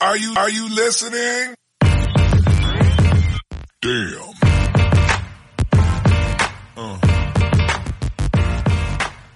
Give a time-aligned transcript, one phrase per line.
[0.00, 1.56] Are you, are you listening?
[3.80, 4.30] Damn.
[6.76, 6.98] Uh.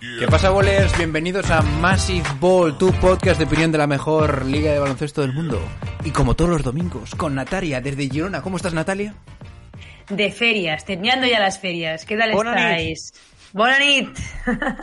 [0.01, 0.19] Yeah.
[0.21, 0.97] ¿Qué pasa, bolers?
[0.97, 5.33] Bienvenidos a Massive Ball, tu podcast de opinión de la mejor liga de baloncesto del
[5.33, 5.61] mundo.
[6.05, 8.41] Y como todos los domingos, con Natalia desde Girona.
[8.41, 9.17] ¿Cómo estás, Natalia?
[10.11, 12.05] De ferias, terminando ya las ferias.
[12.05, 13.13] ¿Qué tal Bona estáis?
[13.81, 14.17] Nit.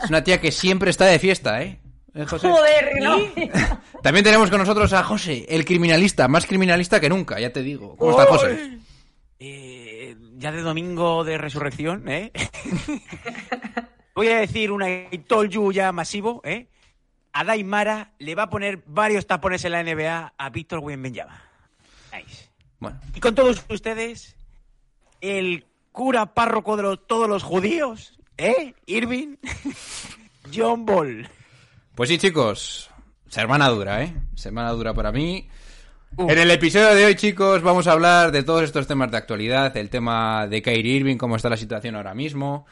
[0.04, 1.80] Es una tía que siempre está de fiesta, ¿eh?
[2.14, 2.48] ¿Eh, José?
[2.48, 3.16] Joder, no.
[4.02, 7.96] También tenemos con nosotros a José, el criminalista, más criminalista que nunca, ya te digo.
[7.96, 8.78] ¿Cómo estás, José?
[9.38, 12.32] Eh, ya de domingo de resurrección, ¿eh?
[14.14, 16.68] Voy a decir una I told you ya masivo, ¿eh?
[17.32, 21.40] A Daimara le va a poner varios tapones en la NBA a Víctor Wembanyama.
[22.12, 22.48] Nice.
[22.80, 24.36] Bueno, Y con todos ustedes,
[25.20, 28.74] el cura párroco de los- todos los judíos, ¿eh?
[28.86, 29.36] Irving,
[30.54, 31.28] John Ball.
[32.00, 32.88] Pues sí, chicos.
[33.28, 34.14] Semana dura, ¿eh?
[34.34, 35.46] Semana dura para mí.
[36.16, 39.76] En el episodio de hoy, chicos, vamos a hablar de todos estos temas de actualidad,
[39.76, 42.64] el tema de Kyrie Irving, cómo está la situación ahora mismo,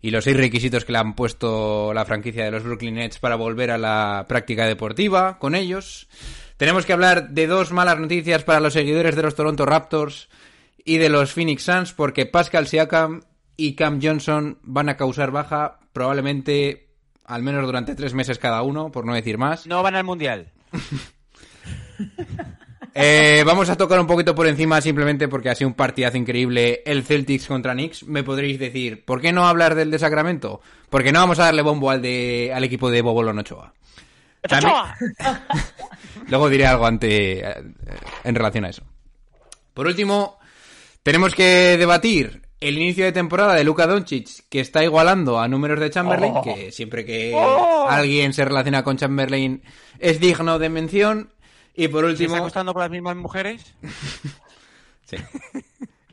[0.00, 3.34] y los seis requisitos que le han puesto la franquicia de los Brooklyn Nets para
[3.34, 6.06] volver a la práctica deportiva con ellos.
[6.56, 10.28] Tenemos que hablar de dos malas noticias para los seguidores de los Toronto Raptors
[10.84, 13.22] y de los Phoenix Suns, porque Pascal Siakam
[13.56, 16.85] y Cam Johnson van a causar baja probablemente
[17.26, 19.66] al menos durante tres meses cada uno, por no decir más.
[19.66, 20.52] No van al mundial.
[22.98, 26.82] Eh, vamos a tocar un poquito por encima simplemente porque ha sido un partidazo increíble
[26.86, 28.04] el Celtics contra Knicks.
[28.04, 30.62] Me podréis decir, ¿por qué no hablar del de Sacramento?
[30.88, 33.74] Porque no vamos a darle bombo al, de, al equipo de Bobolón Ochoa.
[34.40, 34.72] También-
[36.28, 37.54] Luego diré algo ante, eh,
[38.24, 38.84] en relación a eso.
[39.74, 40.38] Por último,
[41.02, 45.78] tenemos que debatir el inicio de temporada de Luka Doncic, que está igualando a números
[45.80, 46.42] de Chamberlain, Oh.
[46.42, 47.86] que siempre que Oh.
[47.88, 49.62] alguien se relaciona con Chamberlain
[49.98, 51.32] es digno de mención.
[51.74, 52.28] Y por ¿Se último...
[52.34, 53.74] está acostando con las mismas mujeres?
[55.04, 55.16] Sí.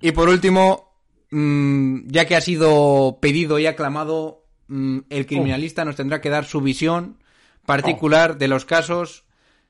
[0.01, 0.93] Y por último,
[1.31, 6.45] mm, ya que ha sido pedido y aclamado, mm, el criminalista nos tendrá que dar
[6.45, 7.17] su visión
[7.65, 9.23] particular de los casos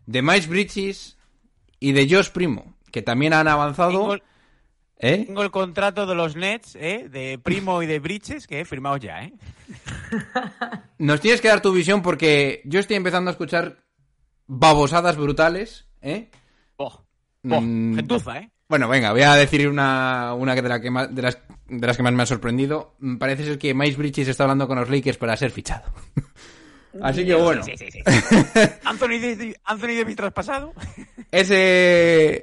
[0.05, 1.17] de Miles Bridges
[1.79, 4.17] y de Josh Primo, que también han avanzado.
[5.03, 5.25] Tengo, ¿Eh?
[5.25, 7.07] tengo el contrato de los Nets, ¿eh?
[7.09, 9.33] De Primo y de Bridges, que he firmado ya, ¿eh?
[10.97, 13.77] Nos tienes que dar tu visión porque yo estoy empezando a escuchar
[14.47, 15.87] babosadas brutales.
[16.01, 16.29] ¿eh?
[16.77, 16.85] Oh,
[17.49, 17.95] oh, Mm.
[17.95, 18.49] gentuza, ¿eh?
[18.69, 21.37] Bueno, venga, voy a decir una, una de, la que más- de, las,
[21.67, 22.95] de las que más me ha sorprendido.
[22.99, 25.91] Mm, Parece ser que Miles Bridges está hablando con los Lakers para ser fichado.
[27.01, 27.99] Así que bueno, Sí, sí, sí.
[28.03, 28.03] sí.
[28.85, 30.73] Anthony, Davis, Anthony Davis traspasado.
[31.31, 31.55] ese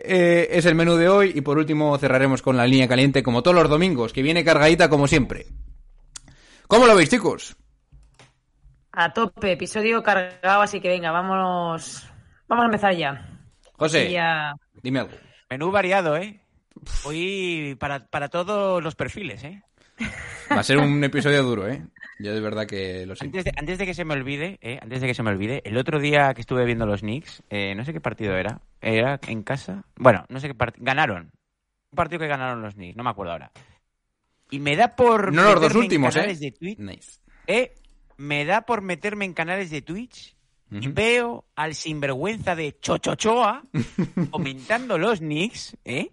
[0.02, 1.32] eh, es el menú de hoy.
[1.34, 4.88] Y por último cerraremos con la línea caliente como todos los domingos, que viene cargadita
[4.88, 5.46] como siempre.
[6.66, 7.56] ¿Cómo lo veis, chicos?
[8.92, 12.06] A tope, episodio cargado, así que venga, vamos.
[12.48, 13.28] Vamos a empezar ya.
[13.74, 15.12] José, Ya- dime algo.
[15.48, 16.40] Menú variado, ¿eh?
[17.04, 19.62] Hoy para, para todos los perfiles, ¿eh?
[20.50, 21.82] Va a ser un episodio duro, ¿eh?
[22.18, 23.38] Yo de verdad que lo siento.
[23.38, 24.78] Antes de, antes de que se me olvide, ¿eh?
[24.82, 27.74] Antes de que se me olvide, el otro día que estuve viendo los Knicks, eh,
[27.74, 28.60] no sé qué partido era.
[28.80, 29.84] ¿Era en casa?
[29.96, 30.84] Bueno, no sé qué partido.
[30.84, 31.30] Ganaron.
[31.92, 33.52] Un partido que ganaron los Knicks, no me acuerdo ahora.
[34.50, 35.32] Y me da por.
[35.32, 36.18] No los dos meterme en últimos, ¿eh?
[36.18, 37.20] canales de Twitch, Nice.
[37.46, 37.74] ¿eh?
[38.16, 40.36] Me da por meterme en canales de Twitch
[40.72, 43.64] y veo al sinvergüenza de Chochochoa
[44.30, 46.10] comentando los Knicks, ¿eh?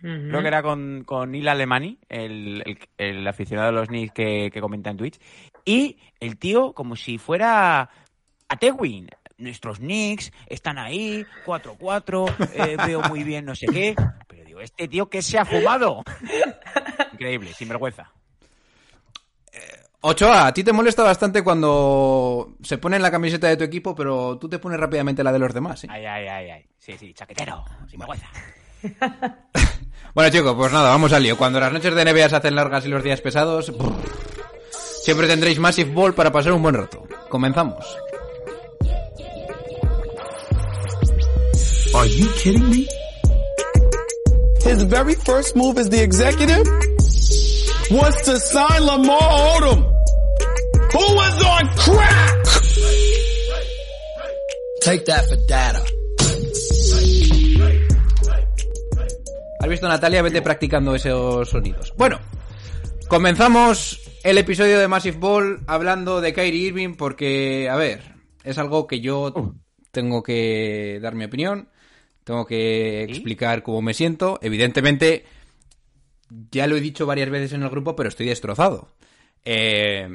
[0.00, 4.50] Creo que era con, con Il Alemani, el, el- el aficionado de los Knicks que,
[4.52, 5.18] que comenta en Twitch.
[5.64, 7.90] Y el tío, como si fuera
[8.48, 9.08] a Tewin.
[9.38, 13.94] Nuestros Knicks están ahí, 4-4, eh, veo muy bien no sé qué.
[14.26, 16.02] Pero digo, ¿este tío qué se ha fumado?
[17.12, 18.10] Increíble, sinvergüenza.
[20.00, 23.96] Ochoa, a ti te molesta bastante cuando se pone en la camiseta de tu equipo,
[23.96, 25.88] pero tú te pones rápidamente la de los demás, ¿eh?
[25.90, 26.66] Ay, ay, ay, ay.
[26.78, 28.28] Sí, sí, chaquetero, sinvergüenza.
[30.14, 31.36] Bueno, chicos, pues nada, vamos al lío.
[31.36, 33.92] Cuando las noches de NBA se hacen largas y los días pesados, brr,
[35.02, 37.02] siempre tendréis Massive Ball para pasar un buen rato.
[37.28, 37.84] Comenzamos.
[41.94, 42.86] Are you kidding me?
[44.62, 46.66] His very first move as the executive
[47.90, 49.18] was to sign Lamar
[49.56, 49.82] Odom,
[50.92, 52.44] who was on crack.
[54.82, 55.97] Take that for data.
[59.60, 60.22] ¿Has visto, Natalia?
[60.22, 61.92] Vete practicando esos sonidos.
[61.96, 62.20] Bueno,
[63.08, 68.00] comenzamos el episodio de Massive Ball hablando de Kyrie Irving porque, a ver,
[68.44, 69.56] es algo que yo
[69.90, 71.70] tengo que dar mi opinión,
[72.22, 74.38] tengo que explicar cómo me siento.
[74.42, 75.24] Evidentemente,
[76.52, 78.94] ya lo he dicho varias veces en el grupo, pero estoy destrozado.
[79.44, 80.08] Eh,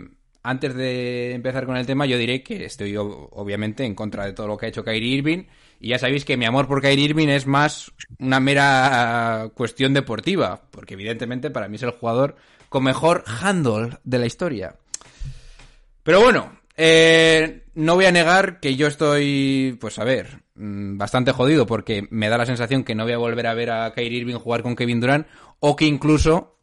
[0.43, 4.47] antes de empezar con el tema, yo diré que estoy obviamente en contra de todo
[4.47, 5.45] lo que ha hecho Kyrie Irving.
[5.79, 10.61] Y ya sabéis que mi amor por Kyrie Irving es más una mera cuestión deportiva.
[10.69, 12.35] Porque evidentemente para mí es el jugador
[12.67, 14.75] con mejor handle de la historia.
[16.03, 21.31] Pero bueno, eh, no voy a negar que yo estoy, pues a ver, mm, bastante
[21.31, 24.19] jodido porque me da la sensación que no voy a volver a ver a Kyrie
[24.19, 25.27] Irving jugar con Kevin Durant
[25.61, 26.57] o que incluso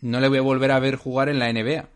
[0.00, 1.88] no le voy a volver a ver jugar en la NBA.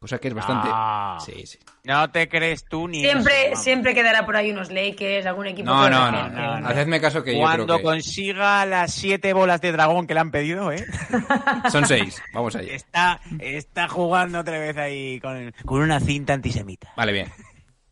[0.00, 0.66] Cosa que es bastante...
[0.72, 1.18] Ah.
[1.22, 1.58] Sí, sí.
[1.84, 5.66] No te crees tú ni Siempre, eso, siempre quedará por ahí unos Lakers, algún equipo.
[5.66, 6.66] No, que no, no, no.
[6.66, 10.72] Hacedme caso que yo Cuando consiga las siete bolas de dragón que le han pedido,
[10.72, 10.86] ¿eh?
[11.70, 12.22] son seis.
[12.32, 12.72] Vamos allá.
[12.72, 16.94] Está, está jugando otra vez ahí con, con una cinta antisemita.
[16.96, 17.32] Vale, bien.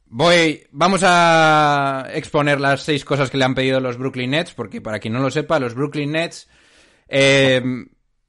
[0.07, 4.81] Voy, vamos a exponer las seis cosas que le han pedido los Brooklyn Nets, porque
[4.81, 6.49] para quien no lo sepa, los Brooklyn Nets
[7.07, 7.63] eh,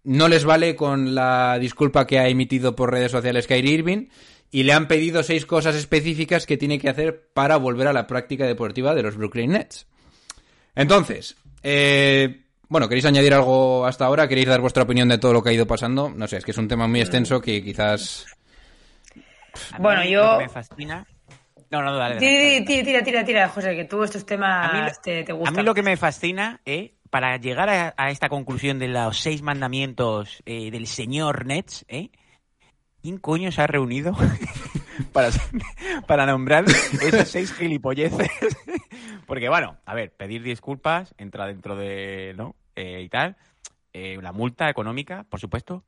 [0.04, 4.08] no les vale con la disculpa que ha emitido por redes sociales Kyrie Irving
[4.52, 8.08] y le han pedido seis cosas específicas que tiene que hacer para volver a la
[8.08, 9.86] práctica deportiva de los Brooklyn Nets.
[10.76, 14.28] Entonces, eh, bueno, ¿queréis añadir algo hasta ahora?
[14.28, 16.10] ¿Queréis dar vuestra opinión de todo lo que ha ido pasando?
[16.10, 18.26] No sé, es que es un tema muy extenso que quizás...
[19.74, 21.06] A Bueno, yo- que me fascina...
[21.72, 22.16] No, no, dale.
[22.16, 22.62] dale, Tira, dale.
[22.66, 25.36] tira, tira, tira, tira, José, que tú estos temas A mí, lo- te, te a
[25.36, 25.56] gustan.
[25.58, 29.42] mí lo que me fascina, eh, para llegar a, a esta conclusión de los seis
[29.42, 32.10] mandamientos eh, del señor Nets, ¿eh?
[33.02, 34.16] ¿quién coño se ha reunido
[35.14, 35.30] para,
[36.08, 36.66] para nombrar
[37.02, 38.30] esos seis gilipolleces?
[39.28, 42.56] Porque, bueno, a ver, pedir disculpas entra dentro de, ¿no?
[42.76, 43.38] Eh, y tal.
[43.94, 45.84] Eh, la multa económica, por supuesto.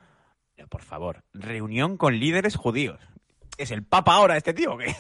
[0.55, 2.99] Pero, por favor, reunión con líderes judíos.
[3.57, 4.95] ¿Es el papa ahora este tío o qué?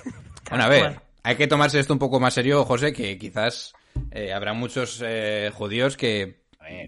[0.49, 3.73] Bueno, a ver, hay que tomarse esto un poco más serio, José, que quizás
[4.11, 6.41] eh, habrá muchos eh, judíos que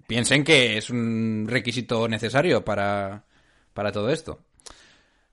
[0.07, 3.23] piensen que es un requisito necesario para,
[3.73, 4.39] para todo esto.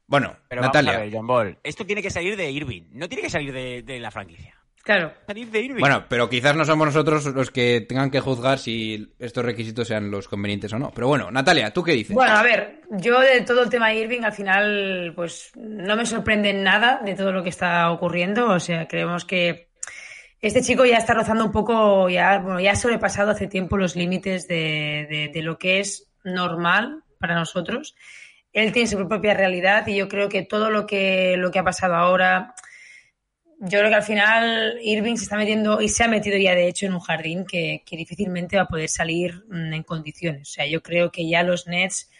[0.06, 0.92] Bueno, Pero Natalia.
[0.92, 1.58] vamos a ver, John Ball.
[1.62, 4.56] Esto tiene que salir de Irving, no tiene que salir de, de la franquicia.
[4.82, 5.12] Claro.
[5.26, 5.80] Salir de Irving.
[5.80, 10.10] Bueno, pero quizás no somos nosotros los que tengan que juzgar si estos requisitos sean
[10.10, 10.90] los convenientes o no.
[10.92, 12.16] Pero bueno, Natalia, ¿tú qué dices?
[12.16, 16.52] Bueno, a ver, yo de todo el tema Irving al final, pues no me sorprende
[16.54, 18.48] nada de todo lo que está ocurriendo.
[18.48, 19.69] O sea, creemos que
[20.42, 23.96] este chico ya está rozando un poco, ya, bueno, ya ha sobrepasado hace tiempo los
[23.96, 27.94] límites de, de- de lo que es normal para nosotros.
[28.52, 31.64] Él tiene su propia realidad y yo creo que todo lo que, lo que ha
[31.64, 32.54] pasado ahora,
[33.60, 36.66] yo creo que al final Irving se está metiendo y se ha metido ya de
[36.68, 40.48] hecho en un jardín que, que difícilmente va a poder salir mm, en condiciones.
[40.48, 42.10] O sea, yo creo que ya los Nets,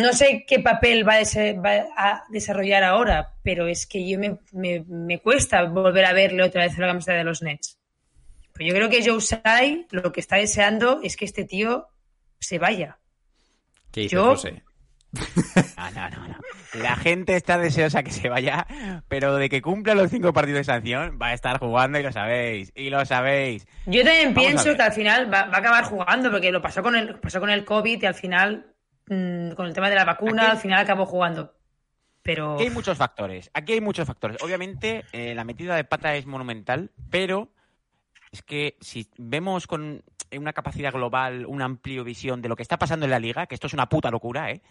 [0.00, 5.18] no sé qué papel va a, desarrollar ahora, pero es que yo me, me- me
[5.20, 7.78] cuesta volver a verle otra vez en la camiseta de los Nets.
[8.54, 11.86] Pero yo creo que Joe Tsai lo que está deseando es que este tío
[12.40, 12.98] se vaya.
[13.92, 14.62] ¿Qué dices, yo- José?
[15.12, 16.38] No, no, no, no.
[16.74, 18.66] La gente está deseosa que se vaya,
[19.08, 22.12] pero de que cumpla los cinco partidos de sanción, va a estar jugando y lo
[22.12, 22.72] sabéis.
[22.74, 23.66] Y lo sabéis.
[23.86, 26.82] Yo también Vamos pienso que al final va, va a acabar jugando, porque lo pasó
[26.82, 28.66] con el, pasó con el COVID y al final,
[29.08, 31.54] mm, con el tema de la vacuna, al final acabó jugando.
[32.22, 33.50] Pero Aquí hay muchos factores.
[33.54, 34.42] Aquí hay muchos factores.
[34.42, 37.48] Obviamente, eh, la metida de pata es monumental, pero
[38.32, 40.02] es que si vemos con
[40.36, 43.54] una capacidad global, una amplio visión de lo que está pasando en la liga, que
[43.54, 44.62] esto es una puta locura, ¿eh?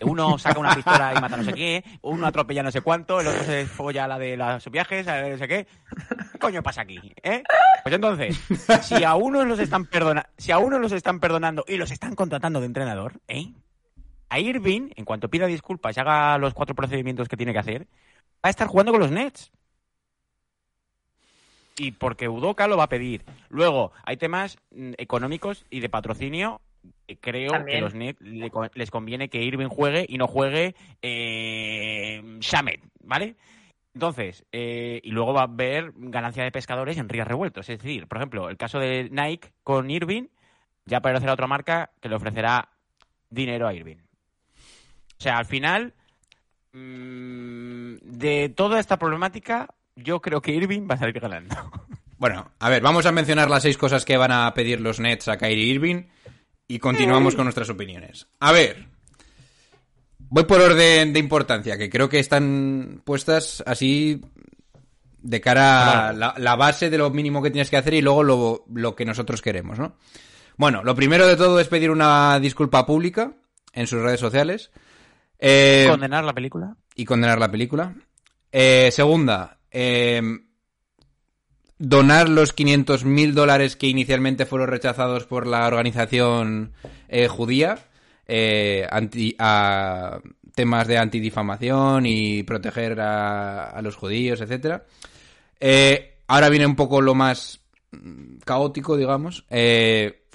[0.00, 3.28] Uno saca una pistola y mata no sé qué, uno atropella no sé cuánto, el
[3.28, 5.66] otro se folla la de los viajes, a ver, no sé qué.
[6.32, 6.98] ¿Qué coño pasa aquí?
[7.22, 7.42] ¿Eh?
[7.82, 8.40] Pues entonces,
[8.82, 12.14] si a unos los están perdona si a unos los están perdonando y los están
[12.14, 13.52] contratando de entrenador, ¿eh?
[14.28, 17.82] A Irving, en cuanto pida disculpas y haga los cuatro procedimientos que tiene que hacer,
[17.82, 19.52] va a estar jugando con los Nets.
[21.76, 23.24] Y porque Udoka lo va a pedir.
[23.48, 26.60] Luego, hay temas mm, económicos y de patrocinio.
[27.08, 27.78] Eh, Creo También.
[27.78, 28.20] que los Nets
[28.74, 33.36] les conviene que Irving juegue y no juegue eh, Shamet, ¿vale?
[33.94, 37.68] Entonces, eh, y luego va a haber ganancia de pescadores en ríos revueltos.
[37.68, 40.26] Es decir, por ejemplo, el caso de Nike con Irving,
[40.84, 42.68] ya aparecerá otra marca que le ofrecerá
[43.30, 44.03] dinero a Irving.
[45.24, 45.94] O sea, al final,
[46.74, 51.56] mm, de toda esta problemática, yo creo que Irving va a salir ganando.
[52.16, 55.28] Bueno, a ver, vamos a mencionar las seis cosas que van a pedir los Nets
[55.28, 56.04] a Kyrie Irving
[56.68, 58.28] y continuamos con nuestras opiniones.
[58.38, 58.86] A ver,
[60.18, 64.22] voy por orden de importancia, que creo que están puestas así
[65.20, 68.22] de cara a la, la base de lo mínimo que tienes que hacer y luego
[68.22, 69.96] lo, lo que nosotros queremos, ¿no?
[70.56, 73.34] Bueno, lo primero de todo es pedir una disculpa pública
[73.74, 74.70] en sus redes sociales.
[75.38, 76.76] Eh, ¿Condenar la película?
[76.94, 77.94] y condenar la película.
[78.52, 80.22] Eh, segunda, eh,
[81.78, 86.72] donar los 500 mil dólares que inicialmente fueron rechazados por la organización
[87.08, 87.78] eh, judía
[88.26, 90.20] eh, anti- a-
[90.54, 94.84] temas de antidifamación y proteger a, a los judíos, etcétera.
[96.28, 97.60] Ahora viene un poco lo más
[97.90, 99.44] mm, caótico, digamos.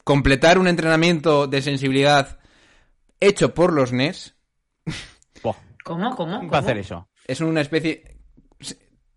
[0.04, 2.38] Completar un entrenamiento de sensibilidad
[3.22, 4.36] hecho por los NES
[5.42, 5.56] ¿Cómo?
[5.84, 6.16] ¿Cómo?
[6.16, 7.08] ¿Cómo va a hacer eso?
[7.26, 8.18] es una especie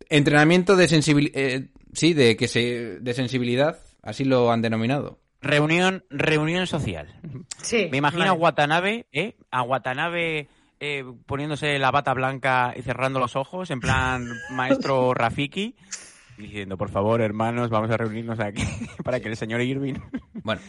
[0.08, 1.62] entrenamiento de sensibilidad
[1.92, 7.08] sí de que se de sensibilidad así lo han denominado Reunión, reunión social.
[7.60, 7.88] Sí.
[7.90, 8.32] Me imagino a.
[8.32, 9.36] Watanabe, ¿eh?
[9.50, 10.48] A Watanabe
[10.78, 15.74] eh, poniéndose la bata blanca y cerrando los ojos, en plan maestro Rafiki,
[16.38, 18.62] diciendo, por favor, hermanos, vamos a reunirnos aquí
[19.04, 19.94] para que el señor Irving...
[20.42, 20.62] bueno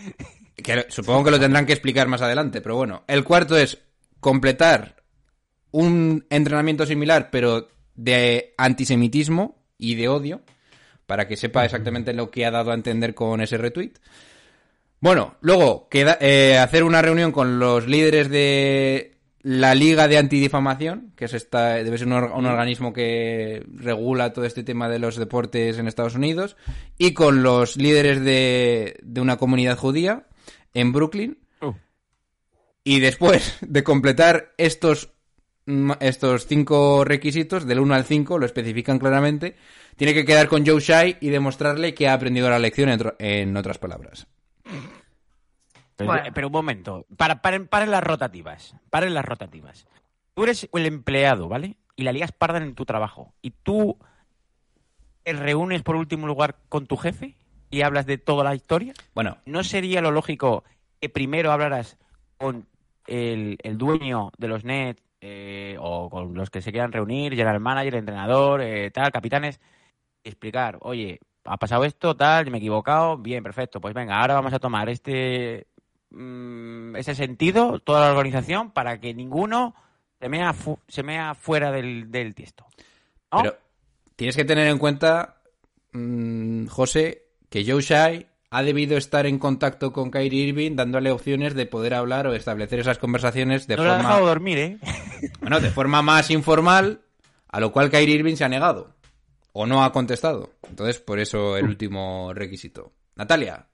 [0.56, 3.82] que supongo que lo tendrán que explicar más adelante pero bueno el cuarto es
[4.24, 5.04] completar
[5.70, 10.42] un entrenamiento similar pero de antisemitismo y de odio
[11.06, 13.94] para que sepa exactamente lo que ha dado a entender con ese retweet
[15.00, 19.12] Bueno, luego queda, eh, hacer una reunión con los líderes de
[19.42, 24.32] la Liga de Antidifamación, que es esta, debe ser un, or- un organismo que regula
[24.32, 26.56] todo este tema de los deportes en Estados Unidos,
[26.98, 30.28] y con los líderes de, de una comunidad judía
[30.74, 31.40] en Brooklyn.
[32.84, 35.10] Y después de completar estos,
[35.66, 39.56] mm, estos cinco requisitos, del 1 al 5, lo especifican claramente,
[39.96, 43.16] tiene que quedar con Joe Shai y demostrarle que ha aprendido la lección, en, otro-
[43.20, 44.28] en otras palabras.
[45.96, 46.24] Pero, Bueno.
[46.34, 49.86] pero un momento, para, paren, paren las rotativas, paren las rotativas.
[50.34, 51.78] Tú eres el empleado, ¿vale?
[51.96, 53.34] Y la ligas pardan en tu trabajo.
[53.44, 54.00] Y tú
[55.24, 57.36] te reúnes por último lugar con tu jefe
[57.70, 58.94] y hablas de toda la historia.
[59.14, 60.64] Bueno, ¿No sería lo lógico
[61.00, 61.98] que primero hablaras
[62.38, 62.66] con
[63.08, 67.60] el, el dueño de los Nets eh, o con los que se quieran reunir, general
[67.60, 69.60] manager, entrenador, eh, tal, capitanes,
[70.24, 74.54] explicar, oye, ha pasado esto, tal, me he equivocado, bien, perfecto, pues venga, ahora vamos
[74.54, 75.68] a tomar este
[76.12, 79.76] mm, ese sentido, toda la organización, para que ninguno
[80.20, 82.66] se mea, fu- se mea fuera del, del tiesto.
[83.42, 83.58] Pero
[84.16, 85.38] tienes que tener en cuenta,
[85.92, 91.56] mm, José, que Joe Shai ha debido estar en contacto con Kyrie Irving dándole opciones
[91.56, 94.78] de poder hablar o establecer esas conversaciones de no lo ha forma dejado dormir, ¿eh?
[95.42, 97.02] bueno, de forma más informal,
[97.48, 98.94] a lo cual Kyrie Irving se ha negado
[99.54, 100.52] o no ha contestado.
[100.70, 102.94] Entonces, por eso el último requisito.
[103.16, 103.66] Natalia,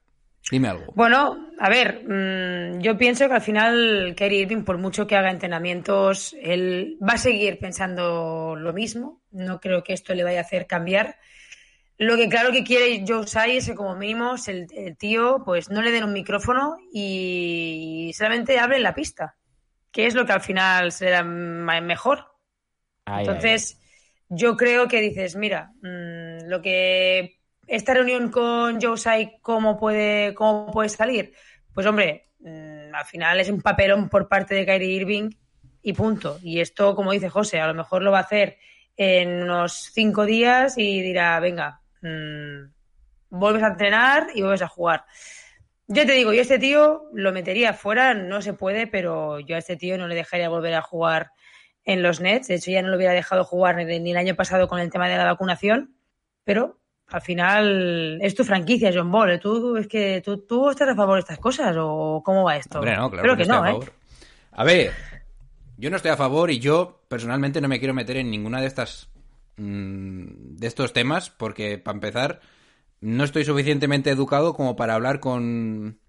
[0.49, 0.93] dime algo.
[0.95, 5.29] Bueno, a ver, mm, yo pienso que al final Kyrie Irving, por mucho que haga
[5.29, 9.23] entrenamientos, él va a seguir pensando lo mismo.
[9.31, 11.17] No creo que esto le vaya a hacer cambiar.
[11.99, 15.69] Lo que claro que quiere Joe Tsai es que como mínimo el, el tío pues
[15.69, 19.35] no le den un micrófono y solamente hable en la pista,
[19.91, 22.25] que es lo que al final será mejor.
[23.03, 23.81] Ay, ay, Entonces,
[24.29, 27.37] yo creo que dices, mira, mm, lo que
[27.67, 31.33] esta reunión con Joe Tsai, ¿cómo puede, cómo puede salir?
[31.73, 35.31] Pues hombre, mm, al final es un papelón por parte de Kyrie Irving
[35.81, 36.39] y punto.
[36.41, 38.57] Y esto, como dice José, a lo mejor lo va a hacer
[38.95, 42.71] en unos cinco días y dirá, venga, mm,
[43.29, 45.05] vuelves a entrenar y vuelves a jugar.
[45.87, 49.55] Yo te digo, yo a este tío lo metería fuera, no se puede, pero yo
[49.55, 51.31] a este tío no le dejaría volver a jugar
[51.83, 52.47] en los Nets.
[52.47, 55.09] De hecho, ya no lo hubiera dejado jugar ni, el año pasado con el tema
[55.09, 55.95] de la vacunación.
[56.43, 59.39] Pero al final es tu franquicia, John Ball.
[59.39, 62.79] ¿Tú, es que, ¿tú, ¿Tú estás a favor de estas cosas o cómo va esto?
[62.79, 63.79] Hombre, no, claro Creo que, no, a ¿eh?
[64.51, 64.91] A ver,
[65.77, 68.67] yo no estoy a favor y yo personalmente no me quiero meter en ninguna de
[68.67, 69.09] estas
[69.59, 72.39] mm, de estos temas porque para empezar
[73.01, 75.99] no estoy suficientemente educado como para hablar con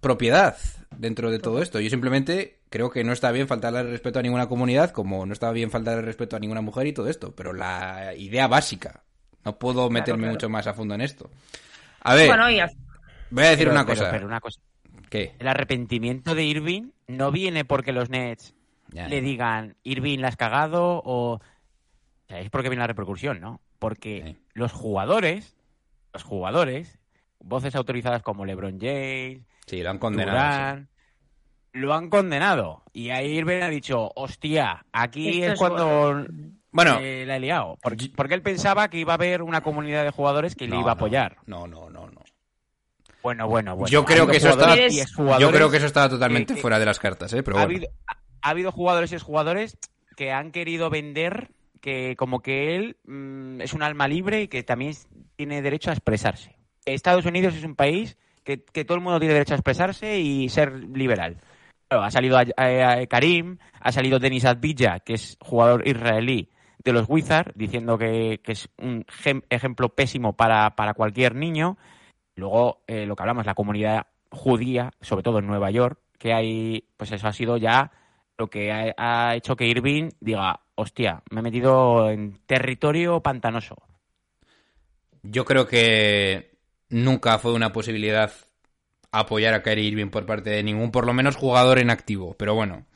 [0.00, 0.56] propiedad
[0.96, 1.80] dentro de todo esto.
[1.80, 5.32] Yo simplemente creo que no está bien faltarle el respeto a ninguna comunidad, como no
[5.32, 9.02] está bien faltarle el respeto a ninguna mujer y todo esto, pero la idea básica.
[9.44, 10.32] No puedo meterme claro.
[10.34, 11.30] mucho más a fondo en esto.
[12.00, 12.58] A ver, Bueno, voy
[13.44, 14.10] a decir Pero- una pero- cosa.
[14.10, 14.60] pero una cosa.
[15.08, 15.34] ¿Qué?
[15.38, 18.54] El arrepentimiento de Irving no viene porque los Nets
[18.92, 19.22] Ya, le ya.
[19.22, 21.40] digan Irving la has cagado o...
[22.28, 23.60] o sea, es porque viene la repercusión, ¿no?
[23.78, 24.36] Porque Sí.
[24.52, 25.56] los jugadores,
[26.12, 26.98] los jugadores,
[27.40, 30.78] voces autorizadas como LeBron James, Sí, lo han condenado.
[30.80, 30.86] sí.
[31.72, 32.82] Lo han condenado.
[32.92, 36.26] Y ahí Irving ha dicho, hostia, aquí Esto es es cuando
[36.70, 37.78] Bueno, eh, la he liado.
[37.82, 40.80] Porque, porque él pensaba que iba a haber una comunidad de jugadores que le No,
[40.80, 41.36] iba a no, apoyar.
[41.46, 42.22] No, no, no, no.
[43.22, 43.88] Bueno, bueno, bueno.
[43.90, 46.98] Yo creo que eso jugadores exjugadores yo creo que eso estaba totalmente fuera de las
[46.98, 47.42] cartas, ¿eh?
[47.42, 47.76] Pero ha, bueno.
[47.76, 49.76] habido, ha, ha habido jugadores y exjugadores
[50.16, 54.62] que han querido vender que como que él mm, es un alma libre y que
[54.62, 54.94] también
[55.36, 56.56] tiene derecho a expresarse.
[56.84, 60.48] Estados Unidos es un país que, que todo el mundo tiene derecho a expresarse y
[60.48, 61.40] ser liberal.
[61.90, 66.50] Ha salido a- Karim, ha salido Denis Advilla, que es jugador israelí
[66.84, 69.04] de los Wizards, diciendo que, que es un
[69.50, 71.76] ejemplo pésimo para, para cualquier niño.
[72.36, 76.84] Luego, eh, lo que hablamos, la comunidad judía, sobre todo en Nueva York, que hay,
[76.96, 77.90] pues eso ha sido ya
[78.36, 83.76] lo que ha, ha hecho que Irving diga, hostia, me he metido en territorio pantanoso.
[85.22, 86.56] Yo creo que
[86.88, 88.32] nunca fue una posibilidad
[89.10, 92.36] apoyar a Kyrie Irving por parte de ningún, por lo menos jugador en activo.
[92.38, 92.86] Pero bueno,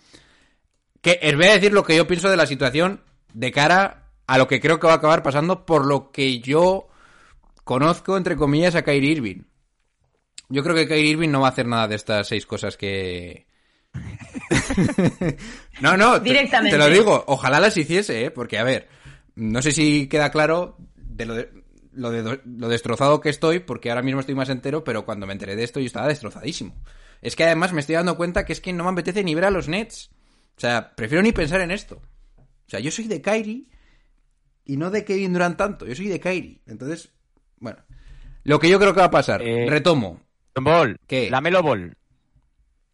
[1.00, 3.02] que os voy a decir lo que yo pienso de la situación
[3.34, 6.88] de cara a lo que creo que va a acabar pasando por lo que yo
[7.64, 9.42] conozco, entre comillas, a Kyrie Irving.
[10.48, 13.46] Yo creo que Kyrie Irving no va a hacer nada de estas seis cosas que...
[15.80, 16.76] no, no, te- Directamente.
[16.76, 18.30] Te, lo digo, ojalá las hiciese, ¿eh?
[18.30, 18.88] porque a ver,
[19.34, 21.50] no sé si queda claro de lo, de,
[21.92, 25.32] lo, de- lo destrozado que estoy, porque ahora mismo estoy más entero, pero cuando me
[25.32, 26.74] enteré de esto yo estaba destrozadísimo.
[27.20, 29.44] Es que además me estoy dando cuenta que es que no me apetece ni ver
[29.44, 30.10] a los Nets.
[30.56, 32.00] O sea, prefiero ni pensar en esto.
[32.36, 33.66] O sea, yo soy de Kyrie
[34.64, 36.60] y no de Kevin Durant tanto, yo soy de Kyrie.
[36.66, 37.12] Entonces,
[37.58, 37.78] bueno,
[38.44, 40.20] lo que yo creo que va a pasar, Eh, retomo.
[40.54, 41.30] Ball, ¿Qué?
[41.30, 41.96] la Melo Ball.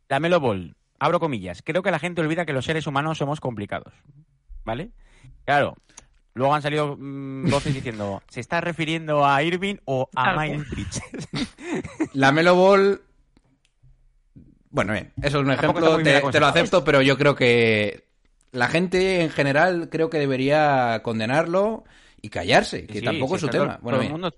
[0.08, 0.76] La Melo Ball.
[0.98, 1.62] Abro comillas.
[1.64, 3.92] Creo que la gente olvida que los seres humanos somos complicados.
[4.64, 4.90] ¿Vale?
[5.44, 5.76] Claro.
[6.34, 10.36] Luego han salido mm, voces diciendo, ¿se está refiriendo a Irving o a.
[10.36, 11.28] Miles Bridges?
[12.12, 13.00] La Melo Ball.
[14.70, 18.04] Bueno, bien, eso es un ejemplo, te, te lo acepto, pero yo creo que
[18.52, 21.84] la gente en general creo que debería condenarlo
[22.20, 23.74] y callarse, que Sí, tampoco es su todo- tema.
[23.78, 24.34] todo Bueno, el mundo-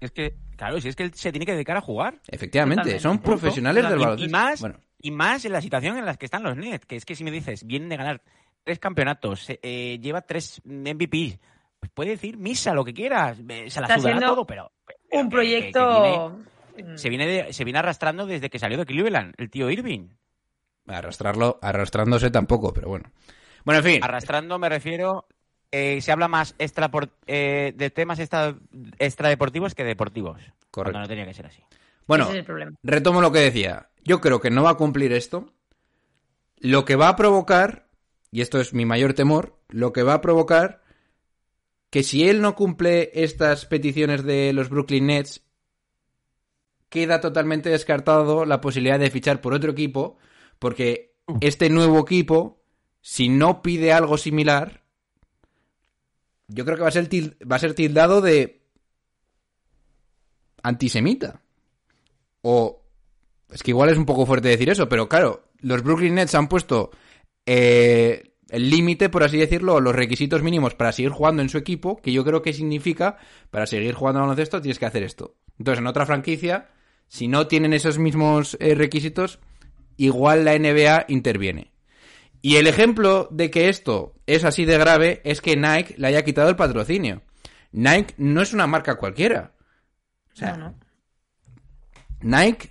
[0.00, 2.14] es que, claro, si es que él se tiene que dedicar a jugar.
[2.28, 3.02] efectivamente, Totalmente.
[3.02, 4.28] son profesionales del Y- baloncesto.
[4.28, 6.96] Y más, Bueno, y más en la situación en la que están los Nets, que
[6.96, 8.22] es que si me dices, vienen de ganar
[8.62, 11.38] tres campeonatos, eh, lleva tres MVPs,
[11.78, 14.72] pues puede decir misa lo que quieras, eh, se la Está sudará haciendo todo, pero...
[14.86, 16.38] pero Un que- que- que viene- proyecto...
[16.96, 20.08] se viene de- se viene arrastrando desde que salió de Cleveland, el tío Irving.
[20.86, 23.10] arrastrarlo, arrastrándose tampoco, pero bueno.
[23.64, 25.26] Bueno, en fin, Arrastrando me refiero,
[25.70, 28.54] eh, se habla más extra por- eh, de temas extra,
[28.98, 30.40] extradeportivos que deportivos.
[30.70, 30.98] Correcto.
[30.98, 31.62] No tenía que ser así.
[32.06, 32.76] Bueno, Ese es el problema.
[32.82, 33.90] retomo lo que decía.
[34.04, 35.52] Yo creo que no va a cumplir esto.
[36.58, 37.88] Lo que va a provocar,
[38.30, 40.82] y esto es mi mayor temor, lo que va a provocar
[41.90, 45.42] que si él no cumple estas peticiones de los Brooklyn Nets,
[46.88, 50.18] queda totalmente descartado la posibilidad de fichar por otro equipo,
[50.58, 52.62] porque este nuevo equipo,
[53.00, 54.84] si no pide algo similar,
[56.48, 58.62] yo creo que va a ser, til- va a ser tildado de
[60.62, 61.42] antisemita.
[62.46, 62.84] O
[63.50, 66.46] es que igual es un poco fuerte decir eso, pero claro, los Brooklyn Nets han
[66.46, 66.90] puesto
[67.46, 71.96] eh, el límite, por así decirlo, los requisitos mínimos para seguir jugando en su equipo,
[72.02, 73.16] que yo creo que significa,
[73.50, 75.36] para seguir jugando al baloncesto tienes que hacer esto.
[75.58, 76.68] Entonces, en otra franquicia,
[77.08, 79.38] si no tienen esos mismos eh, requisitos,
[79.96, 81.72] igual la NBA interviene.
[82.42, 86.24] Y el ejemplo de que esto es así de grave es que Nike le haya
[86.24, 87.22] quitado el patrocinio.
[87.72, 89.54] Nike no es una marca cualquiera.
[90.34, 90.74] O sea, no.
[92.24, 92.70] Nike,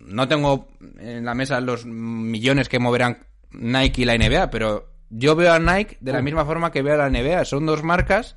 [0.00, 3.18] no tengo en la mesa los millones que moverán
[3.52, 6.94] Nike y la NBA, pero yo veo a Nike de la misma forma que veo
[6.94, 7.44] a la NBA.
[7.44, 8.36] Son dos marcas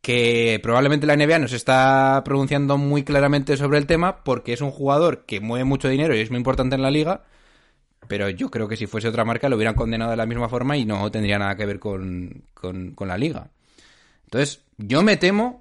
[0.00, 4.60] que probablemente la NBA no se está pronunciando muy claramente sobre el tema porque es
[4.62, 7.24] un jugador que mueve mucho dinero y es muy importante en la liga,
[8.08, 10.76] pero yo creo que si fuese otra marca lo hubieran condenado de la misma forma
[10.76, 13.50] y no tendría nada que ver con, con- con la liga.
[14.24, 15.59] Entonces, yo me temo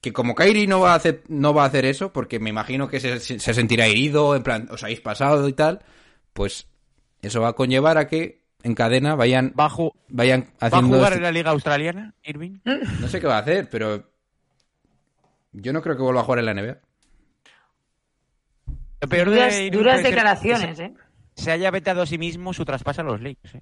[0.00, 2.88] que como Kairi no va a hacer, no va a hacer eso, porque me imagino
[2.88, 5.80] que se, se sentirá herido, en plan, os habéis pasado y tal,
[6.32, 6.66] pues
[7.22, 10.66] eso va a conllevar a que en cadena vayan, ¿Va a, ju- vayan va a
[10.66, 10.96] haciendo...
[10.96, 12.58] jugar este- en la liga australiana, Irving?
[12.64, 14.10] No sé qué va a hacer, pero
[15.52, 16.78] yo no creo que vuelva a jugar en la NBA.
[19.02, 20.94] Lo peor de Duras, declaraciones, que ¿eh?
[21.34, 23.54] Se, se haya vetado a sí mismo su traspaso a los Lakers.
[23.56, 23.60] ¿eh?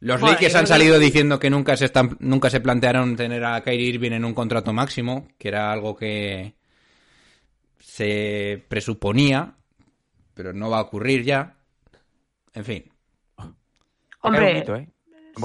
[0.00, 3.44] Los Bueno, Lakers han salido que- diciendo que nunca se están, nunca se plantearon tener
[3.44, 6.54] a Kyrie Irving en un contrato máximo, que era algo que
[7.80, 9.54] se presuponía,
[10.34, 11.54] pero no va a ocurrir ya.
[12.52, 12.92] En fin.
[14.20, 14.88] Hombre, mito, ¿eh?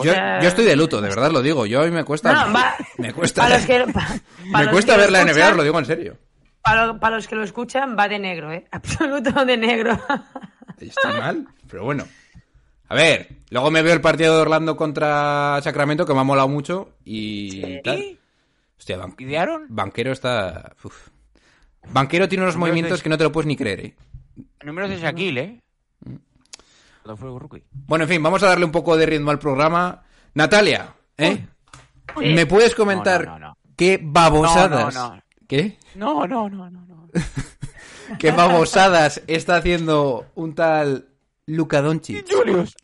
[0.04, 0.14] Yo,
[0.48, 1.66] estoy de luto, de verdad lo digo.
[1.66, 2.32] Yo hoy me cuesta.
[2.48, 3.42] No, va- me cuesta.
[3.44, 4.08] para los que, pa-
[4.52, 6.18] para me los cuesta ver la NBA, os lo digo en serio.
[6.62, 8.66] Para, para los que lo escuchan, va de negro, ¿eh?
[8.72, 10.00] Absoluto de negro.
[10.80, 12.06] Estoy mal, pero bueno.
[12.91, 16.49] A ver, luego me veo el partido de Orlando contra Sacramento, que me ha molado
[16.49, 16.89] mucho.
[17.06, 18.19] Y tal.
[18.77, 18.99] Hostia.
[19.69, 20.73] Banquero está.
[20.84, 21.08] uf.
[21.89, 23.95] Banquero tiene unos Números movimientos de- que no te lo puedes ni creer, ¿eh?
[24.65, 25.62] Números de Shaquille, ¿eh?
[26.04, 26.15] Mm.
[27.04, 27.63] Cuando fue rookie.
[27.71, 30.04] Bueno, en fin, vamos a darle un poco de ritmo al programa.
[30.34, 31.47] Natalia, ¿eh?
[32.17, 32.34] Uy.
[32.34, 33.58] ¿Me puedes comentar No, no, no, no.
[33.77, 34.93] qué babosadas?
[34.93, 35.23] No, no, no.
[35.47, 35.77] ¿Qué?
[35.95, 37.10] No, no, no, no, no.
[38.19, 41.08] ¿Qué babosadas está haciendo un tal
[41.47, 42.32] Luka Doncic?
[42.32, 42.75] Julius.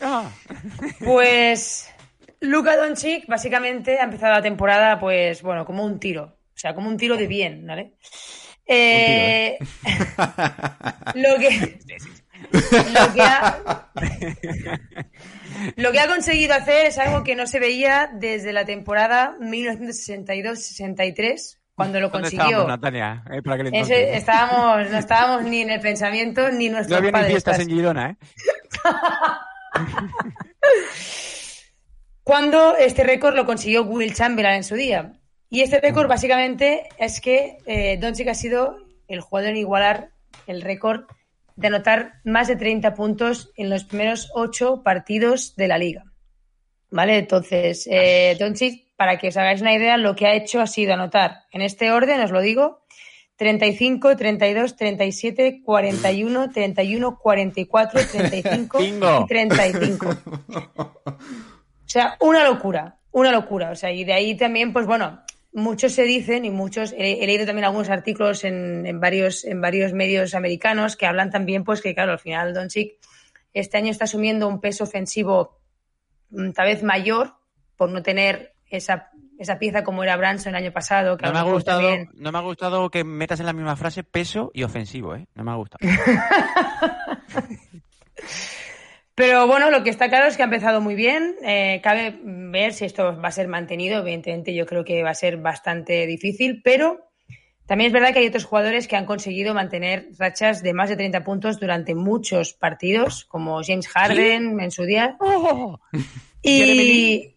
[0.00, 0.30] Ah.
[1.02, 1.90] Pues
[2.40, 6.24] Luka Doncic básicamente ha empezado la temporada, pues bueno, como un tiro.
[6.24, 7.94] O sea, como un tiro de bien, ¿vale?
[8.66, 9.58] Eh,
[11.14, 11.78] lo que
[12.92, 13.90] lo que ha,
[15.76, 21.58] lo que ha conseguido hacer es algo que no se veía desde la temporada 1962-63,
[21.74, 22.44] cuando lo ¿Dónde consiguió.
[22.46, 23.24] estábamos, Natalia?
[23.32, 27.10] Eh, por aquel Ese- estábamos, no estábamos ni en el pensamiento ni No nuestros había
[27.10, 27.30] ni padres.
[27.32, 28.16] fiestas en Girona, ¿eh?
[32.22, 35.12] cuando este récord lo consiguió Will Chamberlain en su día.
[35.50, 38.76] Y este récord básicamente es que eh, Doncic ha sido
[39.08, 40.10] el jugador en igualar
[40.46, 41.04] el récord
[41.56, 46.04] de anotar más de 30 puntos en los primeros ocho partidos de la liga.
[46.90, 47.18] ¿Vale?
[47.18, 50.94] Entonces, eh, Doncic, para que os hagáis una idea, lo que ha hecho ha sido
[50.94, 52.84] anotar, en este orden, os lo digo,
[53.36, 59.22] 35, 32, 37, 41, 31, 44, 35 Bingo.
[59.22, 60.06] y 35.
[61.06, 63.70] O sea, una locura, una locura.
[63.70, 67.26] O sea, y de ahí también, pues bueno, muchos se dicen y muchos, he, he
[67.26, 71.82] leído también algunos artículos en, en varios, en varios medios americanos que hablan también, pues
[71.82, 72.98] que claro, al final Doncic
[73.52, 75.60] este año está asumiendo un peso ofensivo
[76.30, 77.34] mm, tal vez mayor
[77.76, 81.16] por no tener esa, esa pieza como era Branson el año pasado.
[81.16, 83.76] Que No me, ha gustado, también- no me ha gustado que metas en la misma
[83.76, 85.26] frase peso y ofensivo, ¿eh?
[85.34, 85.80] No me ha gustado.
[89.16, 91.36] Pero bueno, lo que está claro es que ha empezado muy bien.
[91.44, 94.00] Eh, cabe ver si esto va a ser mantenido.
[94.00, 97.10] Evidentemente, yo creo que va a ser bastante difícil, pero
[97.66, 100.96] también es verdad que hay otros jugadores que han conseguido mantener rachas de más de
[100.96, 105.16] 30 puntos durante muchos partidos, como James Harden en su día.
[106.42, 107.33] Y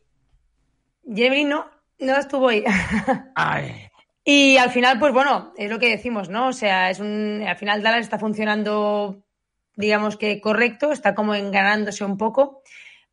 [1.08, 1.66] Jeremy Jeremy Lin no,
[2.00, 2.64] no estuvo ahí.
[3.36, 3.84] Ay.
[4.30, 6.50] Y al final, pues bueno, es lo que decimos, ¿no?
[6.50, 7.42] O sea, es un.
[7.48, 9.24] Al final Dallas está funcionando,
[9.78, 12.62] digamos que correcto, está como enganándose un poco,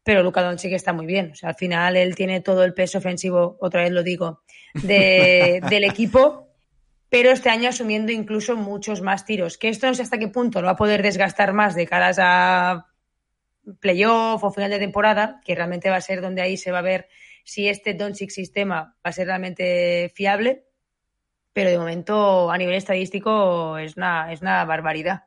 [0.03, 1.31] pero Luka Doncic está muy bien.
[1.31, 4.43] O sea, al final él tiene todo el peso ofensivo, otra vez lo digo,
[4.83, 6.49] de- del equipo,
[7.09, 9.57] pero este año asumiendo incluso muchos más tiros.
[9.57, 12.19] Que esto no sé hasta qué punto lo va a poder desgastar más de caras
[12.21, 12.89] a
[13.79, 16.83] playoff o final de temporada, que realmente va a ser donde ahí se va a
[16.83, 17.09] ver
[17.45, 20.65] si este Doncic sistema va a ser realmente fiable
[21.53, 25.23] pero de momento a nivel estadístico es una, es una barbaridad.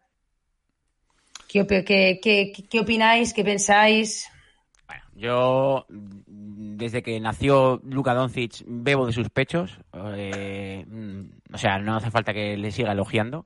[1.47, 3.34] ¿Qué, opi- qué- qué- qué opináis?
[3.34, 4.30] ¿Qué pensáis?
[4.88, 9.80] Bueno, yo desde que nació Luka Doncic bebo de sus pechos.
[10.17, 13.45] eh, mm, o sea, no hace falta que le siga elogiando.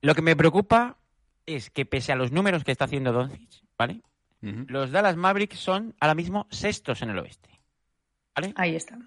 [0.00, 0.96] Lo que me preocupa
[1.44, 4.00] es que pese a los números que está haciendo Doncic, ¿vale?
[4.40, 7.53] Los Dallas Mavericks son ahora mismo sextos en el oeste.
[8.34, 8.52] ¿Vale?
[8.56, 8.98] Ahí está.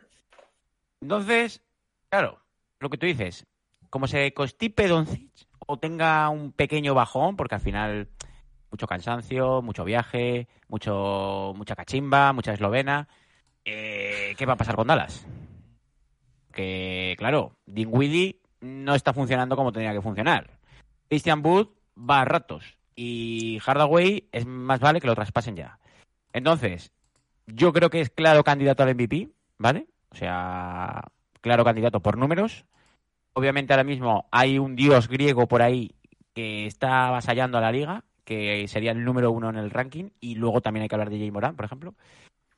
[1.02, 1.62] Entonces,
[2.10, 2.40] claro,
[2.80, 3.46] lo que tú dices,
[3.90, 8.10] como se constipe Doncic o tenga un pequeño bajón, porque al final
[8.72, 13.08] mucho cansancio, mucho viaje, mucho mucha cachimba, mucha eslovena,
[13.66, 15.26] eh, ¿qué va a pasar con Dallas?
[16.52, 20.58] Que, claro, Dinwiddie no está funcionando como tenía que funcionar.
[21.10, 25.80] Christian Wood va a ratos y Hardaway es más vale que lo traspasen ya.
[26.34, 26.92] Entonces,
[27.48, 29.88] yo creo que es claro candidato al MVP, ¿vale?
[30.10, 31.02] O sea,
[31.42, 32.66] claro candidato por números.
[33.34, 35.96] Obviamente ahora mismo hay un dios griego por ahí
[36.34, 40.36] que está avasallando a la liga, que sería el número uno en el ranking, y
[40.36, 41.96] luego también hay que hablar de Jay Moran, por ejemplo.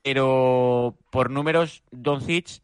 [0.02, 2.62] Pero por números, Doncic,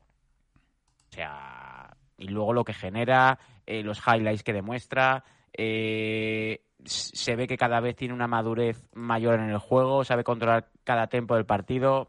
[1.11, 7.47] o sea, y luego lo que genera, eh, los highlights que demuestra, eh, se ve
[7.47, 11.47] que cada vez tiene una madurez mayor en el juego, sabe controlar cada tempo del
[11.47, 12.09] partido.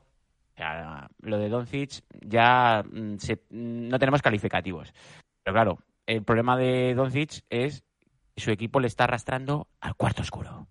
[1.20, 4.94] Lo de Doncic ya mm, mm, no tenemos calificativos.
[5.44, 7.84] Pero claro, el problema de Doncic es
[8.36, 10.68] que su equipo le está arrastrando al cuarto oscuro.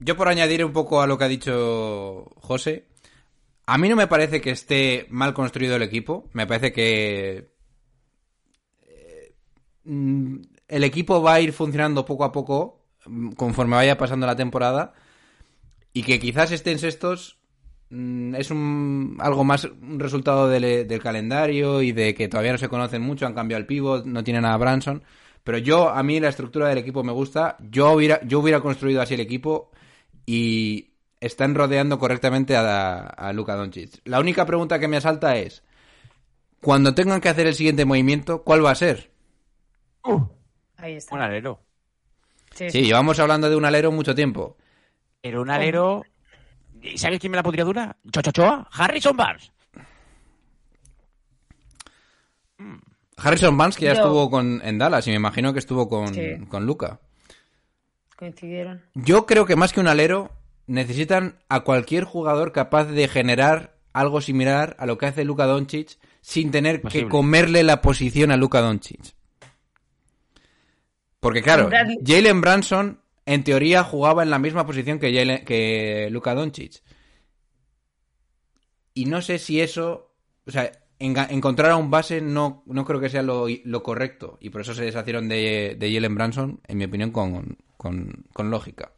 [0.00, 2.86] Yo por añadir un poco a lo que ha dicho José,
[3.66, 7.52] a mí no me parece que esté mal construido el equipo, me parece que
[8.82, 9.34] eh,
[9.84, 10.36] mm,
[10.68, 12.84] el equipo va a ir funcionando poco a poco
[13.36, 14.94] conforme vaya pasando la temporada
[15.92, 17.38] y que quizás estén sextos
[17.90, 22.58] mm, es un, algo más un resultado del, del calendario y de que todavía no
[22.58, 25.02] se conocen mucho, han cambiado el pivot, no tienen a Branson.
[25.44, 27.56] Pero yo, a mí la estructura del equipo me gusta.
[27.70, 29.70] Yo hubiera, yo hubiera construido así el equipo
[30.26, 34.00] y están rodeando correctamente a, a Luka Doncic.
[34.04, 35.62] La única pregunta que me asalta es,
[36.60, 39.10] cuando tengan que hacer el siguiente movimiento, ¿cuál va a ser?
[40.76, 41.14] Ahí está.
[41.14, 41.60] Un alero.
[42.54, 44.56] Sí, Sí, llevamos hablando de un alero mucho tiempo.
[45.20, 46.02] Pero un alero.
[46.80, 47.96] ¿y ¿Sabes quién me la podría durar?
[48.10, 49.50] Chochochoa, Harrison Barnes.
[53.16, 56.14] Harrison Barnes, que ya Yo- estuvo con, en Dallas y me imagino que estuvo con,
[56.14, 56.36] Sí.
[56.48, 57.00] con Luka.
[58.16, 58.82] Coincidieron.
[58.94, 60.30] Yo creo que más que un alero,
[60.66, 65.98] necesitan a cualquier jugador capaz de generar algo similar a lo que hace Luka Doncic
[66.20, 67.04] sin tener Posible.
[67.06, 69.14] que comerle la posición a Luka Doncic.
[71.20, 76.34] Porque claro, Bradley- Jalen Branson en teoría jugaba en la misma posición que, que Luka
[76.34, 76.82] Doncic.
[78.94, 80.14] Y no sé si eso,
[80.46, 84.38] o sea, encontrar a un base no, no creo que sea lo, lo correcto.
[84.40, 88.50] Y por eso se deshacieron de, de Jalen Branson, en mi opinión, con, con, con
[88.50, 88.92] lógica.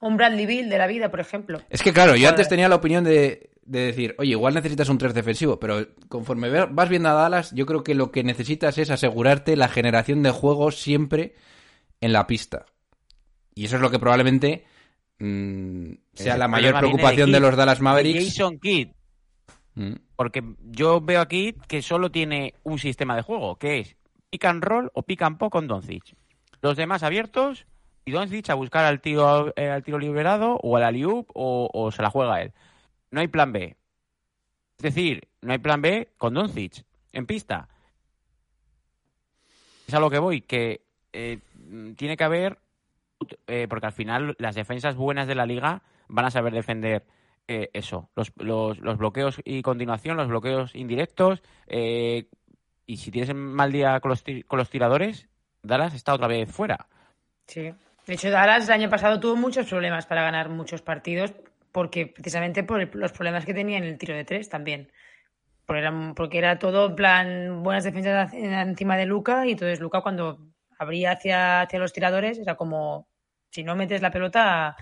[0.00, 1.60] Un Bradley Bill de la vida, por ejemplo.
[1.68, 4.96] Es que claro, yo antes tenía la opinión de, de decir, oye, igual necesitas un
[4.96, 8.88] 3 defensivo, pero conforme vas viendo a Dallas, yo creo que lo que necesitas es
[8.88, 11.34] asegurarte la generación de juegos siempre
[12.00, 12.66] en la pista.
[13.54, 14.64] Y eso es lo que probablemente
[15.18, 18.24] mm, sea la mayor preocupación de los Dallas Mavericks.
[18.24, 18.88] Jason Kidd.
[19.74, 19.94] Mm.
[20.16, 23.96] Porque yo veo aquí que solo tiene un sistema de juego, que es
[24.30, 26.14] pick and roll o pick and pop con Doncic.
[26.62, 27.66] Los demás abiertos
[28.04, 31.90] y Doncic a buscar al tiro, eh, al tiro liberado o al alley o, o
[31.90, 32.52] se la juega él.
[33.10, 33.76] No hay plan B.
[34.78, 37.68] Es decir, no hay plan B con Doncic en pista.
[39.86, 40.82] Es a lo que voy, que
[41.12, 41.38] eh,
[41.96, 42.58] tiene que haber,
[43.46, 47.04] eh, porque al final las defensas buenas de la liga van a saber defender
[47.48, 51.42] eh, eso, los, los, bloqueos y continuación, los bloqueos indirectos.
[51.66, 52.26] eh,
[52.86, 55.28] y si tienes mal día con los, con los tiradores,
[55.62, 56.88] Dallas está otra vez fuera.
[57.46, 57.72] Sí.
[58.06, 61.32] De hecho, Dallas el año pasado tuvo muchos problemas para ganar muchos partidos,
[61.70, 64.90] porque precisamente por los problemas que tenía en el tiro de tres también.
[65.66, 69.78] Porque era, porque era todo en plan buenas defensas en- encima de Luca, y entonces
[69.78, 70.40] Luca cuando
[70.80, 73.06] abría hacia, hacia los tiradores era como
[73.50, 74.76] si no metes la pelota,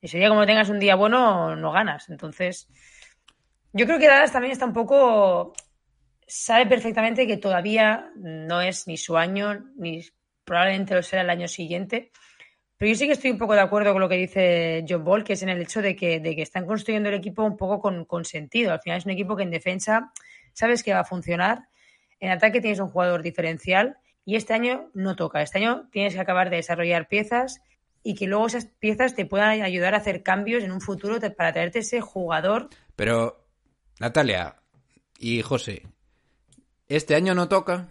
[0.00, 2.08] ese día como tengas un día bueno, no ganas.
[2.08, 2.68] Entonces,
[3.72, 5.52] yo creo que Dallas también está un poco.
[6.26, 10.04] Sabe perfectamente que todavía no es ni su año, ni
[10.44, 12.12] probablemente lo será el año siguiente.
[12.76, 15.24] Pero yo sí que estoy un poco de acuerdo con lo que dice John Ball,
[15.24, 17.80] que es en el hecho de que, de que están construyendo el equipo un poco
[17.80, 18.72] con, con sentido.
[18.72, 20.12] Al final es un equipo que en defensa
[20.52, 21.68] sabes que va a funcionar.
[22.20, 25.42] En ataque tienes un jugador diferencial y este año no toca.
[25.42, 27.60] Este año tienes que acabar de desarrollar piezas
[28.02, 31.52] y que luego esas piezas te puedan ayudar a hacer cambios en un futuro para
[31.52, 32.68] traerte ese jugador.
[32.96, 33.44] Pero,
[34.00, 34.56] Natalia
[35.18, 35.86] y José,
[36.88, 37.88] este año no toca.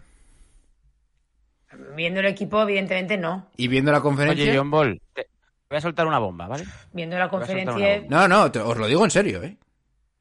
[1.95, 3.47] Viendo el equipo, evidentemente no.
[3.55, 4.43] Y viendo la conferencia...
[4.43, 5.27] Oye, John Ball, te
[5.69, 6.65] voy a soltar una bomba, ¿vale?
[6.91, 8.03] Viendo la conferencia.
[8.09, 9.57] No, no, te- os lo digo en serio, ¿eh?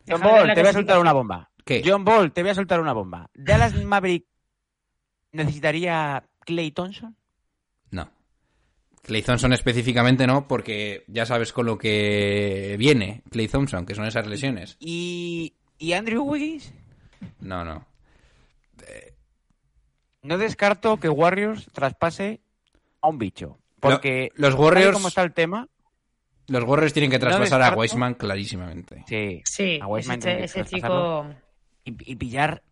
[0.08, 1.50] John Ball, te voy a soltar una bomba.
[1.64, 1.82] ¿Qué?
[1.84, 3.28] John Ball, te voy a soltar una bomba.
[3.34, 4.26] ¿Dallas Maverick
[5.32, 7.16] necesitaría Clay Thompson?
[7.90, 8.10] No.
[9.02, 14.06] Clay Thompson específicamente no, porque ya sabes con lo que viene Clay Thompson, que son
[14.06, 14.76] esas lesiones.
[14.80, 16.72] ¿Y, y Andrew Wiggins?
[17.40, 17.86] No, no.
[20.22, 22.40] No descarto que Warriors traspase
[23.00, 23.58] a un bicho.
[23.80, 25.66] Porque Lo- los Warriors- como está el tema,
[26.48, 29.04] Los Warriors tienen que traspasar a Weissman clarísimamente.
[29.08, 31.26] sí, Sí, a Wiseman tiene ese, ese chico.
[31.84, 32.62] Y, y pillar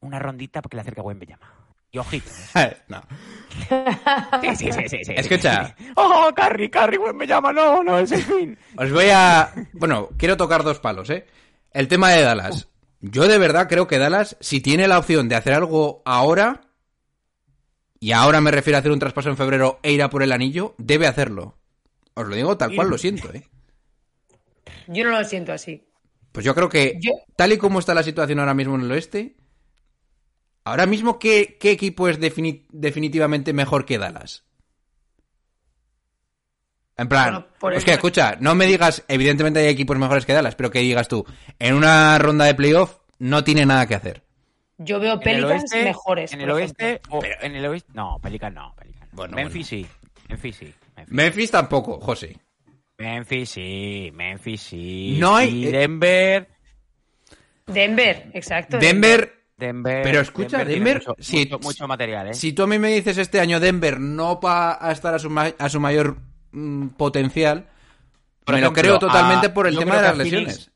[0.00, 1.46] una rondita porque le acerca a Wembanyama.
[1.96, 2.30] Y ojito.
[2.56, 2.76] ¿eh?
[2.88, 3.00] no.
[4.42, 5.14] Sí, sí, sí, sí, sí.
[5.16, 5.74] Escucha.
[5.96, 7.54] ¡Oh, Carry, Carry, Wembanyama!
[7.54, 8.58] No, no, es el fin.
[8.76, 9.50] Os voy a...
[9.72, 11.26] Bueno, quiero tocar dos palos, ¿eh?
[11.72, 12.68] El tema de Dallas.
[13.00, 16.68] Yo de verdad creo que Dallas, si tiene la opción de hacer algo ahora,
[17.98, 20.32] y ahora me refiero a hacer un traspaso en febrero e ir a por el
[20.32, 21.56] anillo, debe hacerlo.
[22.12, 23.48] Os lo digo tal cual lo siento, ¿eh?
[24.88, 25.88] Yo no lo siento así.
[26.32, 28.92] Pues yo creo que, Yo- tal y como está la situación ahora mismo en el
[28.92, 29.34] oeste,
[30.66, 34.44] ahora mismo, ¿qué, qué equipo es defini- definitivamente mejor que Dallas?
[36.98, 40.54] En plan, Bueno, por que escucha, no me digas, evidentemente hay equipos mejores que Dallas,
[40.54, 41.26] pero que digas tú,
[41.58, 44.22] en una ronda de playoff no tiene nada que hacer.
[44.78, 46.32] Yo veo En el Pelicans oeste, mejores.
[46.32, 47.00] En por el oeste,
[47.42, 49.08] en el oeste, no, Pelican no, Pelican.
[49.10, 49.16] no.
[49.16, 49.86] Bueno, Memphis sí,
[50.28, 50.74] Memphis sí.
[50.96, 51.14] Memphis.
[51.14, 52.36] Memphis tampoco, José.
[52.98, 55.16] Memphis sí, Memphis sí.
[55.20, 56.48] No hay- Y Denver,
[57.66, 58.78] Denver, exacto.
[58.78, 59.45] Denver, Denver.
[59.58, 62.34] Pero escucha, Denver, mucho, si- mucho, mucho material, ¿eh?
[62.34, 65.30] si tú a mí me dices este año Denver no va a estar a su,
[65.30, 66.18] ma- a su mayor
[66.52, 67.66] mm, potencial,
[68.44, 70.70] Por me lo creo totalmente a- por el tema de las Phoenix- lesiones.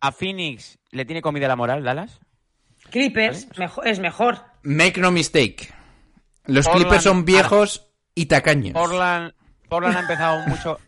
[0.00, 2.18] ¿A Phoenix le tiene comida la moral, Dallas?
[2.90, 3.46] Clippers
[3.84, 4.38] es mejor.
[4.62, 5.72] Make no mistake.
[6.46, 8.72] Los Portland- Clippers son viejos y tacaños.
[8.74, 9.32] Portland,
[9.68, 10.78] Portland ha empezado mucho.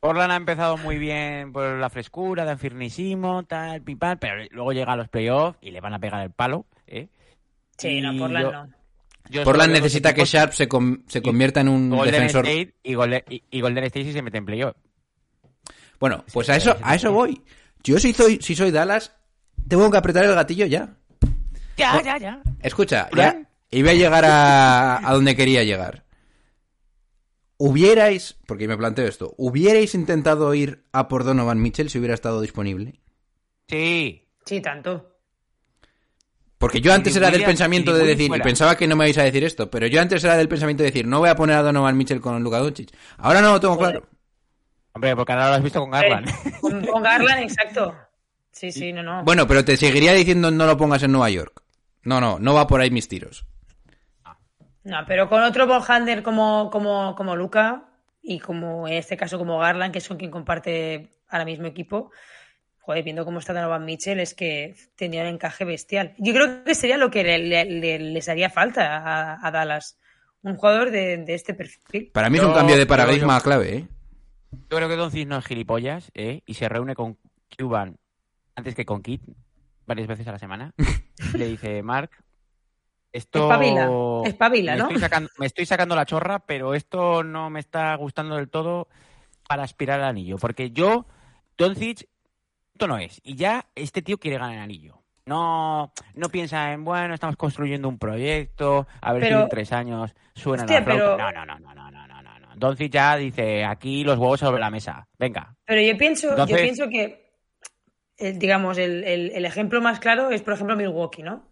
[0.00, 4.92] Portland ha empezado muy bien por la frescura, de firnísimo, tal, pipal, pero luego llega
[4.92, 6.64] a los playoffs y le van a pegar el palo.
[6.86, 7.08] ¿eh?
[7.76, 8.66] Sí, no, Y Portland yo- no.
[9.28, 12.46] yo Portland solo veo necesita que Sharp se, com- se convierta en un Golden defensor.
[12.46, 14.74] State y, Golden, y- y Golden State si se mete en playoff.
[15.98, 17.42] Bueno, pues a eso, a eso voy.
[17.84, 19.14] Yo si soy, si soy Dallas,
[19.68, 20.88] tengo que apretar el gatillo ya.
[21.76, 22.40] Ya, ya, ya.
[22.62, 26.04] Escucha, ya, y voy a llegar a, a donde quería llegar.
[27.62, 32.40] Hubierais, porque me planteo esto, ¿hubierais intentado ir a por Donovan Mitchell si hubiera estado
[32.40, 33.02] disponible?
[33.68, 34.26] Sí.
[34.46, 35.18] Sí, tanto.
[36.56, 39.24] Porque yo antes era del pensamiento de decir, y pensaba que no me vais a
[39.24, 41.62] decir esto, pero yo antes era del pensamiento de decir, no voy a poner a
[41.62, 42.96] Donovan Mitchell con Luka Doncic.
[43.18, 44.08] Ahora no lo tengo claro.
[44.94, 46.30] Hombre, porque ahora lo has visto con Garland.
[46.62, 47.94] Con, con Garland, exacto.
[48.52, 49.22] Sí, sí, no, no.
[49.22, 51.62] Bueno, pero te seguiría diciendo no lo pongas en Nueva York.
[52.04, 53.44] No, no, no va por ahí mis tiros.
[54.84, 57.84] No, pero con otro ball handler como, como, como Luca
[58.22, 62.10] y como en este caso como Garland, que es con quien comparte ahora mismo equipo,
[62.80, 66.14] joder, viendo cómo está Donovan Mitchell, es que tendría un encaje bestial.
[66.18, 69.98] Yo creo que sería lo que le- le- le- les haría falta a, a Dallas.
[70.42, 72.10] Un jugador de, de este perfil.
[72.14, 73.88] Para mí es un cambio de paradigma yo- clave, ¿eh?
[74.52, 76.40] Yo creo que Doncic no es gilipollas, ¿eh?
[76.46, 77.18] Y se reúne con
[77.58, 77.98] Cuban
[78.56, 79.22] antes que con Kit
[79.86, 80.72] varias veces a la semana.
[81.34, 82.10] Le dice, Mark,
[83.12, 83.44] esto...
[83.44, 83.90] Espabila,
[84.24, 84.88] espabila, ¿no?
[85.38, 88.88] Me estoy, sacando, la chorra, pero esto no me está gustando del todo
[89.48, 90.38] para aspirar al anillo.
[90.38, 91.06] Porque yo,
[91.58, 92.08] Doncic,
[92.72, 93.20] esto no es.
[93.24, 95.02] Y ya este tío quiere ganar el anillo.
[95.26, 100.14] No, no piensa en, bueno, estamos construyendo un proyecto, a ver si en tres años
[100.34, 101.18] suena Hostia, la pero...
[101.18, 102.48] No, no, no, no, no, no, no, no.
[102.56, 105.08] Doncic ya dice, aquí los huevos sobre la mesa.
[105.18, 105.56] Venga.
[105.64, 107.32] Pero yo pienso, yo pienso que,
[108.18, 111.49] eh, digamos, el, el ejemplo más claro es, por ejemplo, Milwaukee, ¿no?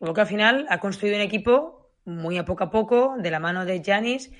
[0.00, 3.64] Milwaukee al final ha construido un equipo muy a poco a poco, de la mano
[3.64, 4.30] de Giannis,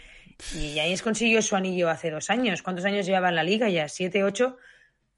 [0.55, 2.63] y Giannis consiguió su anillo hace dos años.
[2.63, 3.89] ¿Cuántos años llevaba en la liga ya?
[3.89, 4.57] ¿Siete, ocho?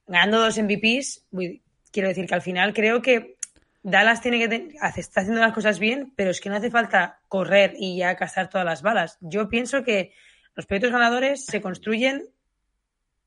[0.07, 1.27] Ganando dos MVPs.
[1.33, 3.37] Muy- quiero decir que al final creo que
[3.83, 7.21] Dallas tiene que ten- está haciendo las cosas bien, pero es que no hace falta
[7.29, 9.19] correr y ya gastar todas las balas.
[9.21, 10.13] Yo pienso que
[10.55, 12.27] los proyectos ganadores se construyen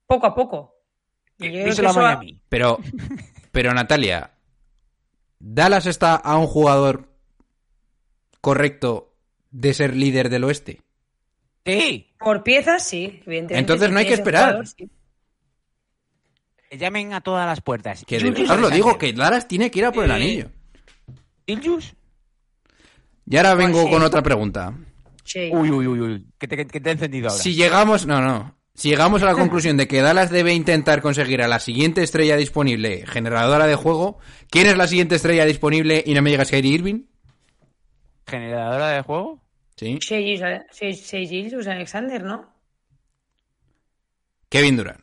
[0.07, 0.75] poco a poco.
[1.37, 2.39] Que Díselo a Miami.
[2.49, 2.79] Pero,
[3.51, 4.31] pero Natalia,
[5.43, 7.09] ¿Dallas está a un jugador
[8.41, 9.15] correcto
[9.49, 10.81] de ser líder del oeste?
[11.65, 13.57] Sí, por piezas, sí, evidentemente.
[13.57, 14.45] Entonces si no hay que esperar.
[14.49, 14.89] jugador, sí.
[16.69, 18.03] que llamen a todas las puertas.
[18.05, 20.13] Que de verdad os lo digo, que Dallas tiene que ir a por el Eh,
[20.13, 20.49] anillo.
[21.47, 21.93] Julius.
[23.25, 23.89] Y ahora vengo sí.
[23.89, 24.73] con otra pregunta.
[25.23, 25.49] Sí.
[25.51, 26.27] Uy, uy, uy, uy.
[26.37, 27.41] Que te, que te he encendido ahora.
[27.41, 28.55] Si llegamos, no, no.
[28.73, 32.37] Si llegamos a la conclusión de que Dallas debe intentar conseguir a la siguiente estrella
[32.37, 34.17] disponible generadora de juego,
[34.49, 37.03] ¿quién es la siguiente estrella disponible y no me digas Kyrie Irving?
[38.27, 39.41] ¿Generadora de juego?
[39.75, 39.97] Sí.
[39.99, 40.21] Shea
[41.27, 42.49] Gilgeous Alexander, ¿no?
[44.49, 45.01] Kevin Durant.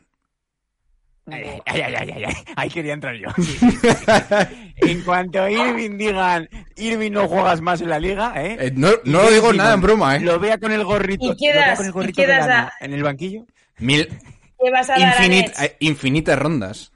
[1.31, 2.35] Ay, ay, ay, ay, ay, ay.
[2.57, 3.28] Ahí quería entrar yo.
[4.76, 8.57] en cuanto a Irving digan, Irving no juegas más en la liga, ¿eh?
[8.59, 10.20] Eh, no Y no lo digo nada en broma, ¿eh?
[10.20, 12.46] Lo vea con el gorrito, Y lo vea quedas- con el y gorrito de quedas
[12.46, 13.46] lana a- en el banquillo.
[13.79, 15.62] Mil, ¿Qué vas a dar a infinit- Nets?
[15.62, 16.93] eh, infinitas rondas.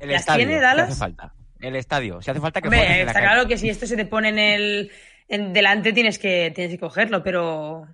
[0.00, 0.88] El ¿Las estadio, tiene si Dallas?
[0.90, 1.34] hace falta.
[1.60, 3.26] El estadio, si hace falta que Hombre, está calle.
[3.26, 4.90] claro que si esto se te pone en el
[5.28, 7.86] en delante tienes que tienes que cogerlo, pero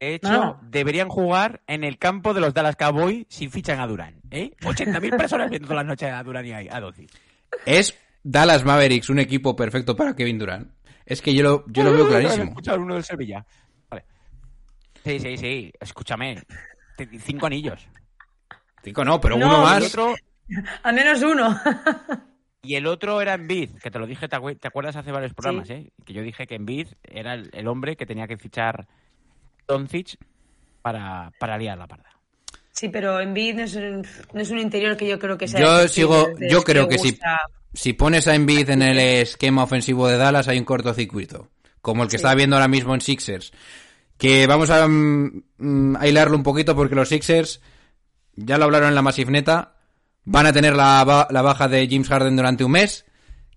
[0.00, 0.60] De hecho, No.
[0.62, 4.20] deberían jugar en el campo de los Dallas Cowboys si fichan a Durán.
[4.30, 4.50] ¿eh?
[4.62, 7.10] 80.000 personas viendo todas las noches a Durán y a, a Doncic.
[7.64, 10.70] ¿Es Dallas Mavericks un equipo perfecto para Kevin Durant?
[11.06, 12.44] Es que yo lo, yo lo veo clarísimo.
[12.44, 13.46] Escuchar uno del Sevilla.
[13.88, 14.04] Vale.
[15.04, 15.72] Sí, sí, sí.
[15.80, 16.42] Escúchame.
[17.20, 17.86] Cinco anillos.
[18.82, 19.82] Cinco no, pero No, uno más.
[19.84, 20.14] otro,
[20.82, 21.58] al menos uno.
[22.62, 25.34] y el otro era Embiid, que te lo dije, ¿te, acu- te acuerdas hace varios
[25.34, 25.68] programas?
[25.70, 25.90] ¿eh?
[26.04, 28.86] Que yo dije que Embiid era el, el hombre que tenía que fichar
[29.66, 30.16] Doncic
[30.82, 32.10] para, para liar la parda.
[32.72, 35.60] Sí, pero Embiid no es un, no es un interior que yo creo que sea.
[35.60, 37.40] Yo sigo, yo creo que si, gusta-
[37.72, 42.08] si pones a Embiid en el esquema ofensivo de Dallas hay un cortocircuito, como el
[42.08, 42.16] que Sí.
[42.16, 43.52] está viendo ahora mismo en Sixers.
[44.18, 47.60] Que vamos a, mm, mm, a hilarlo un poquito porque los Sixers,
[48.36, 49.74] ya lo hablaron en la Massive Neta,
[50.24, 53.04] van a tener la, la baja de James Harden durante un mes,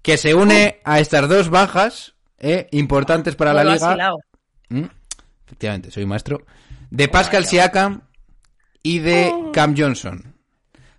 [0.02, 4.14] que se une a estas dos bajas eh, importantes para la liga.
[4.70, 4.86] ¿Mm?
[5.46, 6.46] Efectivamente, soy maestro.
[6.90, 8.02] De Pascal Siakam
[8.84, 10.36] y de Cam Johnson.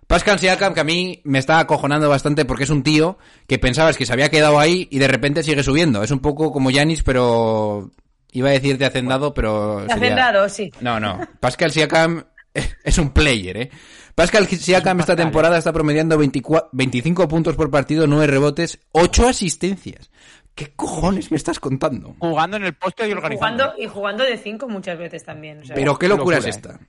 [0.07, 3.95] Pascal Siakam, que a mí me está acojonando bastante porque es un tío que pensabas
[3.95, 6.01] que se había quedado ahí y de repente sigue subiendo.
[6.03, 7.91] Es un poco como Yanis, pero
[8.31, 9.81] iba a decir de hacendado, pero...
[9.81, 10.71] Sería- vendado, sí.
[10.81, 11.19] No, no.
[11.39, 12.23] Pascal Siakam
[12.83, 13.69] es un player, ¿eh?
[14.15, 20.11] Pascal Siakam esta temporada está promediando 24 25 puntos por partido, 9 rebotes, 8 asistencias.
[20.55, 22.15] ¿Qué cojones me estás contando?
[22.19, 23.63] Jugando en el poste y organizando.
[23.63, 25.59] Jugando, y jugando de cinco muchas veces también.
[25.61, 26.49] o sea, Pero qué locura, locura, es ¿eh?
[26.49, 26.79] esta.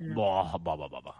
[0.00, 1.14] Buah, buah, buah, buah.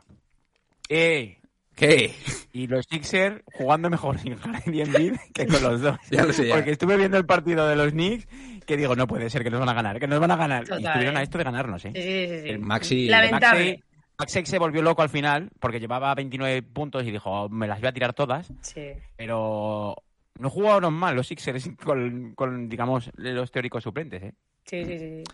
[0.88, 1.39] Eh,
[1.80, 2.14] ¿Qué?
[2.52, 5.98] y los Sixers jugando mejor sin Harden y Embiid que con los dos.
[6.10, 6.54] Ya lo sé, ya.
[6.56, 8.26] Porque estuve viendo el partido de los Knicks
[8.66, 10.64] que digo, no puede ser que nos van a ganar, que nos van a ganar.
[10.64, 11.92] Total, y estuvieron a esto de ganarnos, ¿eh?
[11.94, 12.48] Sí, sí, sí, sí.
[12.50, 13.82] El Maxi- Lamentable.
[14.18, 17.88] Maxey se volvió loco al final porque llevaba 29 puntos y dijo, me las voy
[17.88, 18.52] a tirar todas.
[18.60, 18.88] Sí.
[19.16, 19.96] Pero
[20.38, 24.34] no jugaron mal los Sixers con, con, digamos, los teóricos suplentes, ¿eh?
[24.66, 25.24] Sí, sí, sí.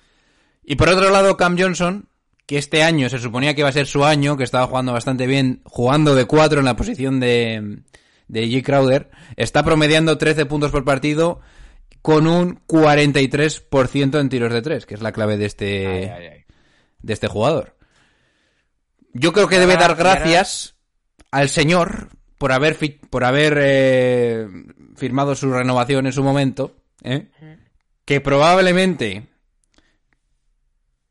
[0.64, 2.09] Y por otro lado, Cam Johnson,
[2.47, 5.27] que este año se suponía que iba a ser su año, que estaba jugando bastante
[5.27, 7.81] bien, jugando de 4 en la posición de,
[8.29, 8.63] de G.
[8.65, 11.41] Crowder, está promediando 13 puntos por partido,
[12.03, 16.27] con un 43% en tiros de tres, que es la clave de este, Ay, ay,
[16.35, 16.45] ay.
[17.01, 17.77] de este jugador.
[19.13, 20.77] Yo creo que debe dar gracias
[21.33, 24.47] al señor por haber fi- por haber eh,
[24.95, 27.29] firmado su renovación en su momento, ¿eh?
[28.05, 29.27] que probablemente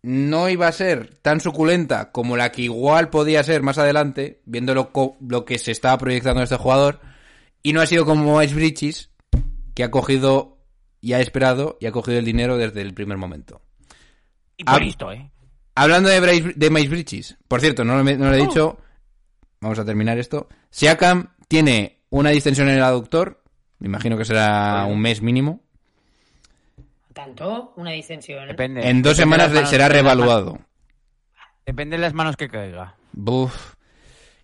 [0.05, 4.73] no iba a ser tan suculenta como la que igual podía ser más adelante, viendo
[4.75, 6.99] lo, lo que se estaba proyectando este jugador,
[7.63, 9.09] y no ha sido como Ice Bridges,
[9.73, 10.59] que ha cogido
[11.01, 13.61] y ha esperado y ha cogido el dinero desde el primer momento.
[14.57, 15.29] Y por listo, ¿eh?
[15.73, 18.77] Hablando de, Bryce- de Miles Bridges, por cierto, no, me- no lo he dicho,
[19.59, 20.47] vamos a terminar esto.
[20.69, 23.43] Siakam tiene una distensión en el aductor,
[23.79, 25.63] me imagino que será un mes mínimo.
[27.15, 28.45] Tanto, una distensión.
[28.47, 28.87] Depende.
[28.89, 30.59] En dos Depende semanas será reevaluado.
[31.65, 32.95] Depende de las manos que caiga.
[33.13, 33.73] Buf.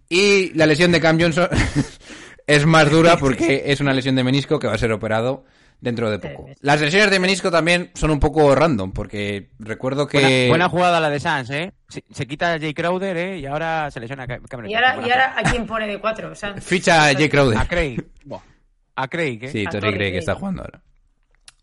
[0.07, 1.49] Y la lesión de Cam Johnson
[2.47, 5.43] es más dura porque es una lesión de menisco que va a ser operado
[5.81, 6.47] dentro de poco.
[6.61, 10.19] Las lesiones de menisco también son un poco random porque recuerdo que...
[10.19, 11.73] Buena, buena jugada la de Sans, ¿eh?
[11.89, 13.39] Se, se quita a Jay Crowder, ¿eh?
[13.39, 15.09] Y ahora se lesiona a Cam- Cameron Y ahora, Johnson.
[15.09, 16.33] y ahora, ¿a quién pone de cuatro?
[16.61, 17.57] Ficha a Jay Crowder.
[17.57, 17.97] A Craig.
[18.95, 19.47] A Craig, ¿eh?
[19.49, 20.15] Sí, Craig Craig.
[20.15, 20.81] está jugando ahora.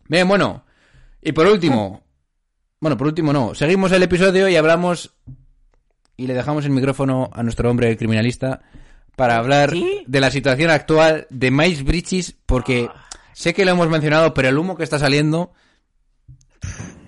[0.07, 0.65] Bien, bueno.
[1.21, 2.01] Y por último.
[2.79, 3.53] Bueno, por último no.
[3.55, 5.15] Seguimos el episodio y hablamos.
[6.17, 8.61] Y le dejamos el micrófono a nuestro hombre el criminalista.
[9.15, 10.03] Para hablar ¿Sí?
[10.07, 12.35] de la situación actual de Miles Bridges.
[12.45, 12.89] Porque
[13.33, 15.51] sé que lo hemos mencionado, pero el humo que está saliendo.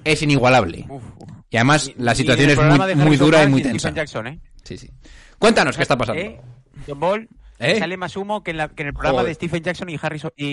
[0.04, 0.86] Es inigualable.
[0.90, 1.30] Uf, uf.
[1.50, 3.92] Y además Y- la situación es muy, muy dura y muy Stephen tensa.
[3.94, 4.40] Jackson, ¿eh?
[4.64, 4.90] Sí, sí.
[5.38, 6.22] Cuéntanos qué está pasando.
[6.22, 6.40] ¿Eh?
[6.88, 7.78] John Ball ¿Eh?
[7.78, 9.28] sale más humo que en, la- que en el programa Joder.
[9.30, 10.48] de Stephen Jackson y Harrison y,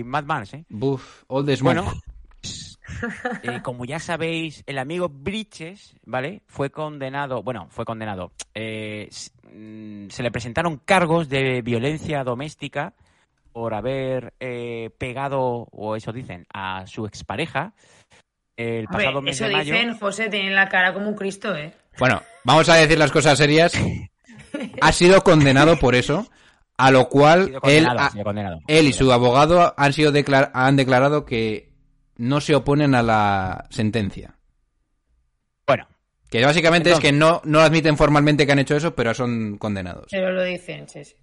[0.00, 0.64] y Matt Barnes, ¿eh?
[0.68, 1.74] Buf, all the smoke.
[1.76, 1.92] Bueno,
[3.42, 6.42] eh, como ya sabéis, el amigo Bridges, ¿vale?
[6.46, 8.32] Fue condenado, bueno, fue condenado.
[8.54, 9.08] eh,
[9.52, 12.94] mm, se le presentaron cargos de violencia doméstica
[13.52, 17.74] por haber eh, pegado, o eso dicen, a su expareja
[18.56, 19.74] el pasado mes eso de mayo.
[19.74, 21.72] dicen, José, tiene la cara como un Cristo, ¿eh?
[21.98, 23.72] Bueno, vamos a decir las cosas serias.
[24.82, 26.26] Ha sido condenado por eso,
[26.76, 28.10] a lo cual él, ha-
[28.66, 31.71] él y su abogado han sido declar- han declarado que
[32.16, 34.36] no se oponen a la sentencia.
[35.66, 35.86] Bueno,
[36.30, 39.58] Que básicamente Entonces- es que no, no admiten formalmente que han hecho eso, pero son
[39.58, 40.06] condenados.
[40.10, 41.14] Pero lo dicen, sí, sí.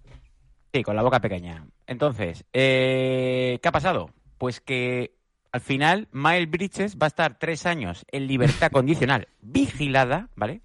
[0.72, 1.66] Sí, con la boca pequeña.
[1.86, 4.10] Entonces, eh, ¿qué ha pasado?
[4.38, 5.16] Pues que
[5.50, 10.60] al final Miles Bridges va a estar tres años en libertad condicional vigilada, ¿vale?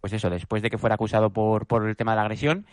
[0.00, 2.66] Pues eso, después de que fuera acusado por, por el tema de la agresión.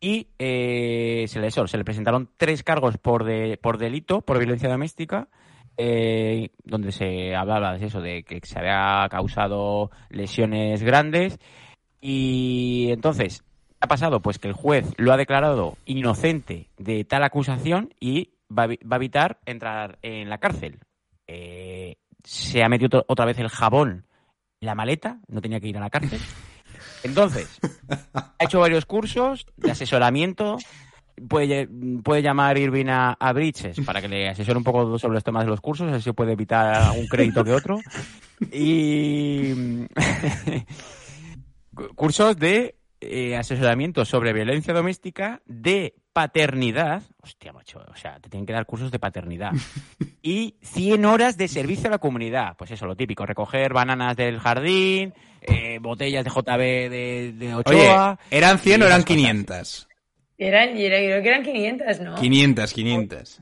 [0.00, 4.38] Y eh, se, le, eso, se le presentaron tres cargos por, de, por delito, por
[4.38, 5.28] violencia doméstica,
[5.84, 11.40] eh, donde se hablaba de eso, de que se había causado lesiones grandes.
[12.00, 14.20] Y entonces, ¿qué ha pasado?
[14.20, 19.40] Pues que el juez lo ha declarado inocente de tal acusación y va a, evitar
[19.44, 20.78] entrar en la cárcel.
[21.26, 24.06] Eh, se ha metido otra vez el jabón
[24.60, 26.20] la maleta, no tenía que ir a la cárcel.
[27.02, 27.58] Entonces,
[28.14, 30.58] ha hecho varios cursos de asesoramiento.
[31.28, 31.68] Puede,
[32.02, 35.44] puede llamar Irving a, a Bridges para que le asesore un poco sobre los temas
[35.44, 37.80] de los cursos, así puede evitar un crédito que otro.
[38.50, 39.52] Y
[41.94, 47.02] cursos de eh, asesoramiento sobre violencia doméstica, de paternidad.
[47.20, 49.52] Hostia, macho, o sea, te tienen que dar cursos de paternidad.
[50.22, 52.56] Y 100 horas de servicio a la comunidad.
[52.56, 57.62] Pues eso, lo típico, recoger bananas del jardín, eh, botellas de JB de, de Oye,
[57.64, 58.18] Ochoa.
[58.30, 59.16] ¿eran 100 o eran esas cosas.
[59.16, 59.88] 500?
[60.38, 62.14] Eran, era- creo que eran 500, ¿no?
[62.16, 63.40] 500, 500.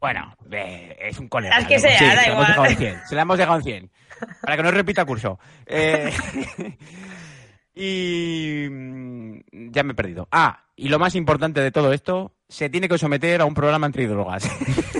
[0.00, 1.58] Bueno, eh, es un colega.
[1.58, 1.80] Las que ¿no?
[1.80, 2.46] sea, Sí, da se la hemos igual.
[2.48, 3.00] dejado en 100.
[3.08, 3.90] Se la hemos dejado en 100.
[4.42, 5.38] Para que no repita curso.
[5.66, 6.10] Eh,
[7.74, 9.40] y mm,
[9.72, 10.28] ya me he perdido.
[10.32, 13.86] Ah, y lo más importante de todo esto, se tiene que someter a un programa
[13.86, 14.48] antidrogas.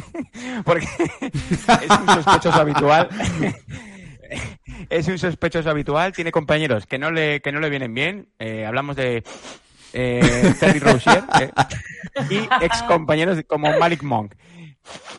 [0.64, 3.08] Porque es un sospechoso habitual.
[4.90, 6.12] es un sospechoso habitual.
[6.12, 8.28] Tiene compañeros que no le, que no le vienen bien.
[8.38, 9.22] Eh, hablamos de
[9.92, 11.50] eh, Terry Rozier eh,
[12.30, 14.34] y ex compañeros como Malik Monk.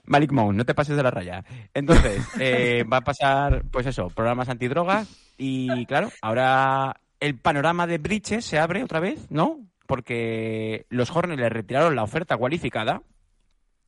[0.06, 1.44] Malik Monk, no te pases de la raya.
[1.74, 5.08] Entonces, eh, va a pasar, pues eso, programas antidrogas
[5.38, 9.60] y claro, ahora el panorama de Bridges se abre otra vez, ¿no?
[9.88, 13.02] Porque los Hornets le retiraron la oferta cualificada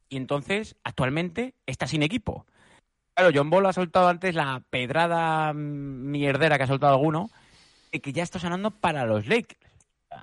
[0.10, 2.46] y entonces actualmente está sin equipo.
[3.16, 7.30] Claro, John Ball ha soltado antes la pedrada mierdera que ha soltado alguno,
[7.92, 9.60] de que ya está sonando para los Lakers.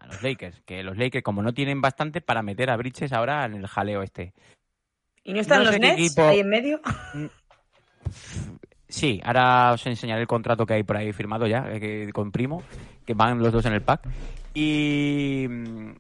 [0.03, 3.45] A los Lakers, que los Lakers como no tienen bastante para meter a Bridges ahora
[3.45, 4.33] en el jaleo este.
[5.25, 6.81] ¿Y no están No los Nets equipo- ahí en medio?
[8.89, 12.33] Sí, ahora os enseñaré el contrato que hay por ahí firmado ya, eh, que, con
[12.33, 12.63] Primo,
[13.07, 14.09] que van los dos en el pack.
[14.53, 15.47] Y,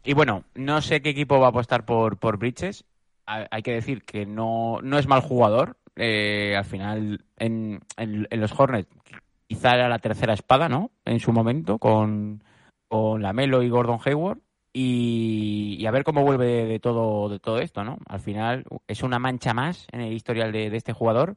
[0.03, 2.85] y bueno, no sé qué equipo va a apostar por, por Bridges.
[3.27, 8.27] Ha- Hay que decir que no, no es mal jugador, Eh, al final, en, en-
[8.31, 8.89] en los Hornets,
[9.49, 10.93] quizá era la tercera espada, ¿no?
[11.05, 12.43] En su momento, con,
[12.91, 14.39] con Lamelo y Gordon Hayward.
[14.73, 17.99] Y, y a ver cómo vuelve de, de todo, de todo esto, ¿no?
[18.07, 21.37] Al final es una mancha más en el historial de, de este jugador.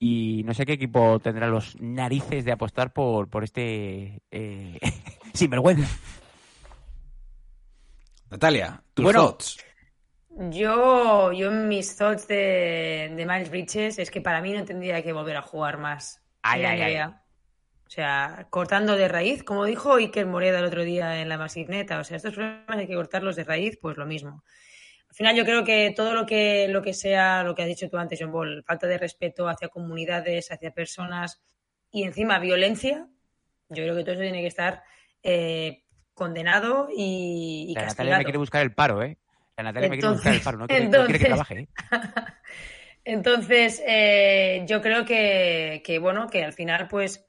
[0.00, 4.78] Y no sé qué equipo tendrá los narices de apostar por, por este eh,
[5.34, 5.88] sinvergüenza.
[8.30, 9.20] Natalia, tus Bueno.
[9.20, 9.64] thoughts.
[10.50, 15.02] Yo, yo en mis thoughts de, de Miles Bridges es que para mí no tendría
[15.02, 16.22] que volver a jugar más.
[16.42, 17.14] Ay, ay, ay.
[17.88, 21.98] O sea, cortando de raíz, como dijo Iker Moreda el otro día en la Masigneta.
[21.98, 24.44] O sea, estos problemas hay que cortarlos de raíz, pues lo mismo.
[25.08, 27.88] Al final yo creo que todo lo que, lo que sea, lo que has dicho
[27.88, 31.40] tú antes, John Ball, falta de respeto hacia comunidades, hacia personas
[31.90, 33.08] y encima violencia,
[33.70, 34.82] yo creo que todo eso tiene que estar
[35.22, 39.16] eh, condenado y, y La Natalia me quiere buscar el paro, ¿eh?
[39.56, 41.68] La Natalia me quiere buscar el paro, no quiere, no quiere que entonces- trabaje, ¿eh?
[43.04, 47.27] Entonces, eh, yo creo que, que, bueno, que al final, pues,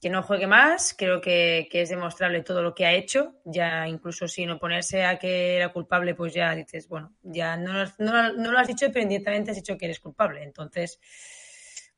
[0.00, 4.28] que no juegue más, creo que, es demostrable todo lo que ha hecho, ya incluso
[4.28, 8.86] sin oponerse a que era culpable, pues ya dices, bueno, ya no, lo has- dicho,
[8.92, 10.42] pero indirectamente has dicho que eres culpable.
[10.44, 11.00] Entonces,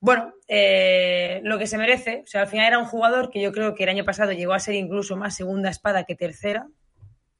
[0.00, 3.52] bueno, eh, lo que se merece, o sea, al final era un jugador que yo
[3.52, 6.68] creo que el año pasado llegó a ser incluso más segunda espada que tercera,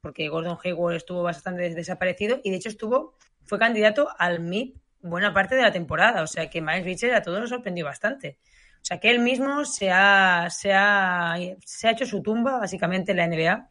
[0.01, 4.77] porque Gordon Hayward estuvo bastante des- desaparecido y de hecho estuvo, fue candidato al MIP
[5.03, 8.39] buena parte de la temporada, o sea que Miles Bridges a todos nos sorprendió bastante.
[8.83, 13.13] O sea que él mismo se ha, se ha, se ha hecho su tumba básicamente
[13.13, 13.69] en la NBA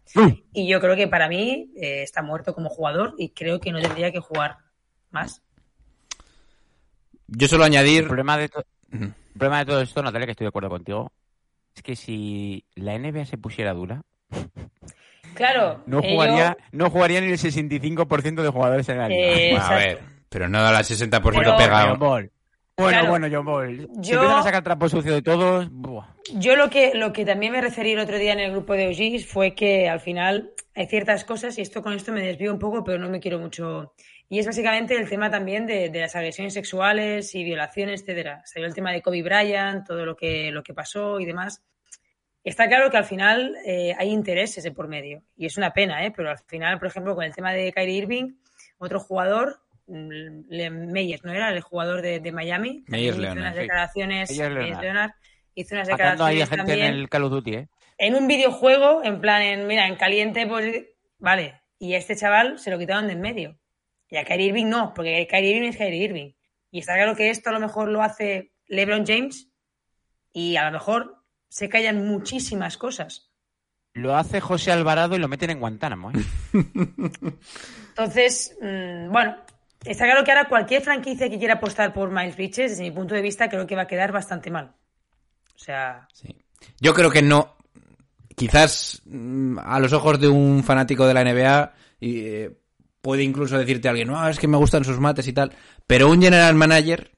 [0.54, 3.82] y yo creo que para mí eh, está muerto como jugador y creo que no
[3.82, 4.58] tendría que jugar
[5.12, 5.42] más.
[7.28, 8.06] Yo solo El añadir.
[8.08, 11.12] problema de, to- el problema de todo esto, Natalia, que estoy de acuerdo contigo,
[11.76, 14.02] es que si la NBA se pusiera dura,
[15.34, 19.22] Claro, no eh, jugaría, yo- no jugaría ni el 65% de jugadores en la liga.
[19.22, 20.00] Eh, Bueno, a ver,
[20.30, 21.98] pero no da la 60% Pero- pegado.
[22.80, 23.10] Bueno, Claro.
[23.10, 23.90] bueno, John Ball.
[24.02, 26.08] Si Yo- a sacar trapo sucio de todos, buah.
[26.36, 28.88] Yo lo que, lo que también me referí el otro día en el grupo de
[28.88, 32.60] OGs fue que al final hay ciertas cosas, y esto con esto me desvío un
[32.60, 33.94] poco, pero no me quiero mucho.
[34.30, 38.44] Y es básicamente el tema también de, de las agresiones sexuales y violaciones, etcétera.
[38.46, 41.64] Salió el tema de Kobe Bryant, todo lo que, lo que pasó y demás.
[42.44, 45.24] Está claro que al final eh, hay intereses de por medio.
[45.36, 46.14] Y es una pena, ¿eh?
[46.16, 48.36] Pero al final, por ejemplo, con el tema de Kyrie Irving,
[48.78, 49.60] otro jugador,
[49.90, 51.50] Meyers, ¿no era?
[51.50, 52.84] El jugador de, de Miami.
[52.88, 53.60] Meyers Leonard, unas sí.
[53.62, 54.30] declaraciones.
[54.30, 54.84] Meyers Meyers Leonard.
[54.84, 55.12] Leonard
[55.56, 57.68] hizo unas Matando ahí a declaraciones gente también en el Call of Duty, ¿eh?
[58.00, 60.86] en un videojuego, en plan, en, mira, en caliente, pues,
[61.20, 61.62] vale.
[61.78, 63.60] Y a este chaval se lo quitaron de en medio.
[64.10, 66.32] Y a Kyrie Irving no, porque Kyrie Irving es Kyrie Irving.
[66.72, 69.50] Y está claro que esto a lo mejor lo hace LeBron James
[70.32, 73.32] y a lo mejor se callan muchísimas cosas.
[73.94, 76.14] Lo hace José Alvarado y lo meten en Guantánamo, ¿eh?
[77.90, 79.38] Entonces, mm, bueno,
[79.86, 83.16] está claro que ahora cualquier franquicia que quiera apostar por Miles Bridges, desde mi punto
[83.16, 84.76] de vista, creo que va a quedar bastante mal.
[85.56, 86.36] O sea, Sí.
[86.80, 87.56] Yo creo que no.
[88.36, 92.58] Quizás mm, a los ojos de un fanático de la NBA eh,
[93.02, 95.54] puede incluso decirte a alguien, no, es que me gustan sus mates y tal.
[95.88, 97.12] Pero un general manager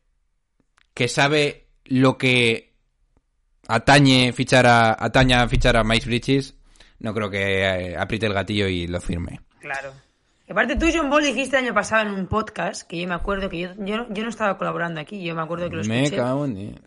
[0.93, 2.73] que sabe lo que
[3.67, 6.55] atañe fichar a, atañe a fichar a Miles Bridges,
[6.99, 9.41] no creo que eh, apriete el gatillo y lo firme.
[9.59, 9.93] Claro.
[10.51, 13.49] Aparte tú, John Ball, dijiste el año pasado en un podcast, que yo me acuerdo
[13.49, 16.03] que yo, yo, no- yo no estaba colaborando aquí, yo me acuerdo que lo Me
[16.03, 16.79] escuché, cago en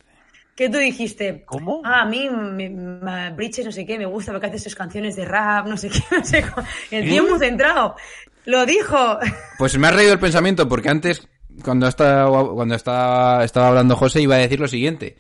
[0.55, 1.83] que tú dijiste, ¿Cómo?
[1.85, 5.17] ah, a mí me, me- Bridges no sé qué, me gusta porque hace sus canciones
[5.17, 6.67] de rap, no sé qué, no sé cómo.
[6.93, 7.97] El tío muy centrado.
[8.45, 9.19] Lo dijo.
[9.59, 11.27] Pues me ha reído el pensamiento porque antes,
[11.65, 15.17] cuando estaba, cuando estaba, estaba hablando José, iba a decir lo siguiente.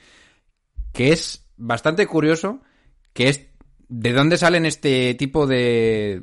[0.92, 2.60] Que es bastante curioso
[3.12, 3.46] que es
[3.88, 6.20] de dónde salen este tipo de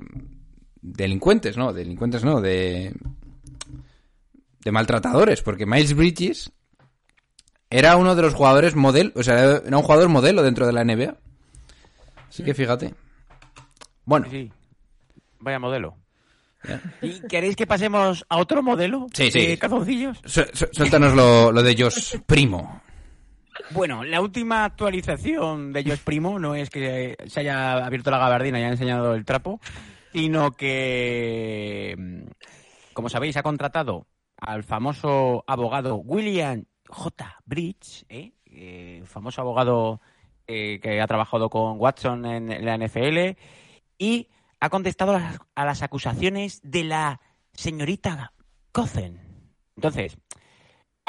[0.82, 1.73] delincuentes, ¿no?
[1.73, 2.93] Delincuentes no, de
[4.63, 6.51] de maltratadores, porque Miles Bridges
[7.69, 10.84] era uno de los jugadores modelo, o sea, era un jugador modelo dentro de la
[10.84, 11.15] NBA.
[12.29, 12.93] Así que fíjate.
[14.05, 14.51] Bueno, Sí.
[15.39, 15.97] Vaya modelo.
[16.67, 16.79] ya.
[17.01, 19.07] ¿Y queréis que pasemos a otro modelo?
[19.13, 19.47] Sí, sí.
[19.47, 20.21] de calzoncillos?
[20.25, 22.82] Suéltanos lo, lo de Josh Primo.
[23.71, 28.59] Bueno, la última actualización de Josh Primo no es que se haya abierto la gabardina
[28.59, 29.59] y haya enseñado el trapo,
[30.12, 32.24] sino que, mm,
[32.93, 34.07] como sabéis, ha contratado
[34.38, 37.38] al famoso abogado William J.
[37.45, 38.34] Bridge, ¿eh?
[38.45, 40.01] Eh, famoso abogado
[40.47, 43.38] eh, que ha trabajado con Watson en, la NFL,
[43.97, 44.28] y
[44.59, 47.22] ha contestado a las, a las acusaciones de la
[47.53, 48.34] señorita
[48.72, 49.20] Cozen.
[49.76, 50.18] Entonces,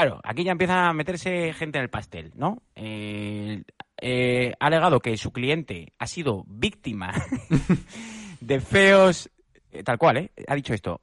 [0.03, 2.63] Claro, aquí ya empieza a meterse gente en el pastel, ¿no?
[2.75, 3.63] Eh,
[4.01, 7.13] eh, ha alegado que su cliente ha sido víctima
[8.43, 9.31] de feos,
[9.71, 10.31] eh, tal cual, ¿eh?
[10.49, 11.01] Ha dicho esto,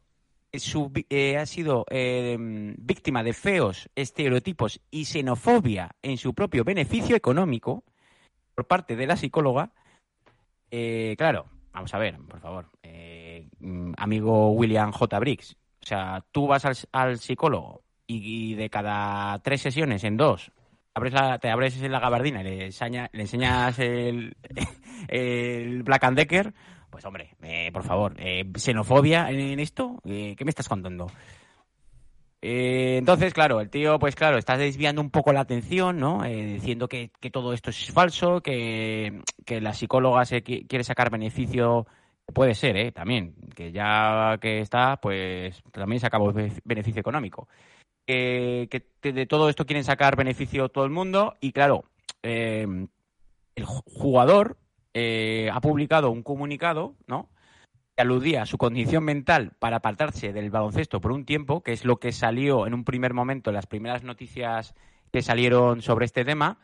[0.54, 6.34] su vi- eh, ha sido eh, mm, víctima de feos estereotipos y xenofobia en su
[6.34, 7.84] propio beneficio económico
[8.56, 9.72] por parte de la psicóloga,
[10.72, 15.20] eh, claro, vamos a ver, por favor, eh, mm, amigo William J.
[15.20, 20.52] Briggs, o sea, tú vas al, al psicólogo y, de cada tres sesiones en dos
[20.96, 24.36] abres la, te abres la gabardina y le, enseña- le enseñas el,
[25.08, 26.54] el Black and Decker,
[26.90, 31.08] pues hombre, eh, por favor, eh, xenofobia en, esto, Eh, ¿qué me estás contando?
[32.42, 36.24] Entonces, claro, el tío, pues claro, está desviando un poco la atención, ¿no?
[36.24, 41.10] Diciendo que, que todo esto es falso, que, que la psicóloga se qui- quiere sacar
[41.10, 41.86] beneficio,
[42.34, 42.92] puede ser, ¿eh?
[42.94, 46.32] También, que ya que está, pues también se acabó
[46.64, 47.48] beneficio económico
[48.06, 48.68] que,
[49.04, 51.84] de todo esto quieren sacar beneficio todo el mundo y claro,
[52.24, 52.88] el
[53.58, 54.58] ju- jugador
[54.94, 57.30] eh, ha publicado un comunicado, ¿no?
[57.96, 61.86] Que aludía a su condición mental para apartarse del baloncesto por un tiempo, que es
[61.86, 64.74] lo que salió en un primer momento en las primeras noticias
[65.12, 66.60] que salieron sobre este tema.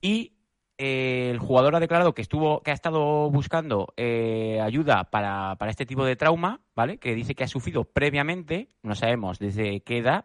[0.00, 0.32] Y
[0.78, 5.70] eh, el jugador ha declarado que estuvo, que ha estado buscando eh, ayuda para, para
[5.70, 6.98] este tipo de trauma, ¿vale?
[6.98, 10.24] Que dice que ha sufrido previamente, no sabemos desde qué edad,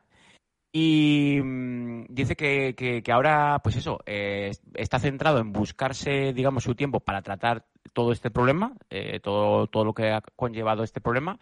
[0.77, 6.65] y mm, dice que, que- que ahora, pues eso, eh, está centrado en buscarse, digamos,
[6.65, 10.99] su tiempo para tratar todo este problema, eh, todo, todo lo que ha conllevado este
[10.99, 11.39] problema.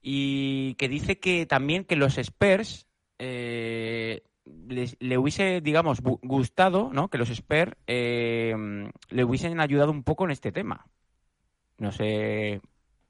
[0.00, 2.86] Y que dice que también que los Spurs
[3.18, 4.22] eh,
[4.68, 7.08] les- le hubiese, digamos, gustado, ¿no?
[7.08, 8.54] Que los Spurs eh,
[9.08, 10.86] le hubiesen ayudado un poco en este tema.
[11.78, 12.60] No sé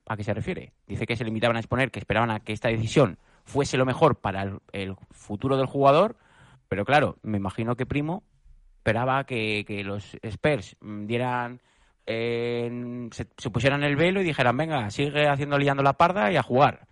[0.06, 0.72] a qué se refiere.
[0.86, 4.16] Dice que se limitaban a exponer que esperaban a que esta decisión fuese lo mejor
[4.20, 6.16] para el, futuro del jugador,
[6.68, 8.22] pero claro, me imagino que Primo
[8.78, 11.60] esperaba que, los Spurs mm, dieran
[12.06, 16.36] eh, se, se pusieran el velo y dijeran, venga, sigue haciendo liando la parda y
[16.36, 16.86] a jugar.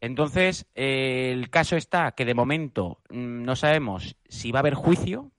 [0.00, 4.74] Entonces, eh, el caso está que de momento mm, no sabemos si va a haber
[4.74, 5.30] juicio,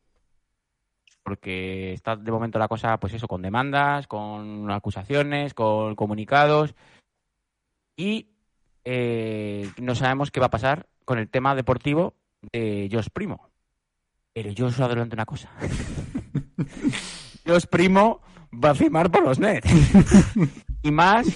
[1.24, 6.74] porque está de momento la cosa, pues eso, con demandas, con acusaciones, con comunicados,
[7.96, 8.37] y
[8.90, 12.14] eh, no sabemos qué va a pasar con el tema deportivo
[12.54, 13.50] de Josh Primo.
[14.32, 15.52] Pero yo os adelanto una cosa.
[17.46, 18.22] Josh Primo
[18.54, 19.70] va a firmar por los Nets.
[20.84, 21.28] y más,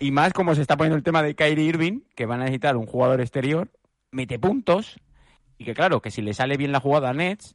[0.00, 2.76] y más como se está poniendo el tema de Kyrie Irving, que van a necesitar
[2.76, 3.70] un jugador exterior,
[4.10, 4.98] mete puntos,
[5.58, 7.54] y que claro, que si le sale bien la jugada a Nets,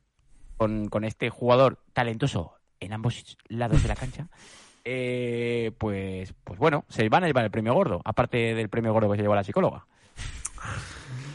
[0.56, 4.30] con, con este jugador talentoso en ambos lados de la cancha,
[4.84, 9.11] eh, pues, pues bueno, se van a llevar el premio gordo, aparte del premio gordo
[9.11, 9.86] que se lleva la psicóloga.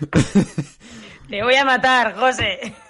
[1.28, 2.74] Te voy a matar, José.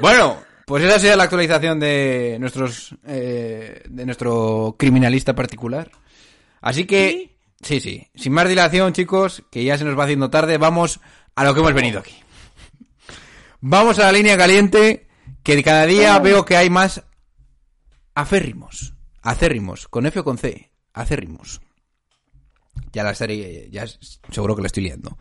[0.00, 5.90] Bueno, pues esa sería la actualización de nuestros eh, de nuestro criminalista particular.
[6.60, 10.56] Así que, sí, sí, sin más dilación, chicos, que ya se nos va haciendo tarde,
[10.56, 11.00] vamos
[11.34, 12.14] a lo que hemos venido aquí.
[13.60, 15.08] Vamos a la línea caliente,
[15.42, 17.02] que cada día veo que hay más
[18.18, 21.60] aférrimos, acérrimos, con F o con C, acérrimos.
[22.92, 23.86] Ya la estaré, ya
[24.30, 25.16] seguro que la estoy liando.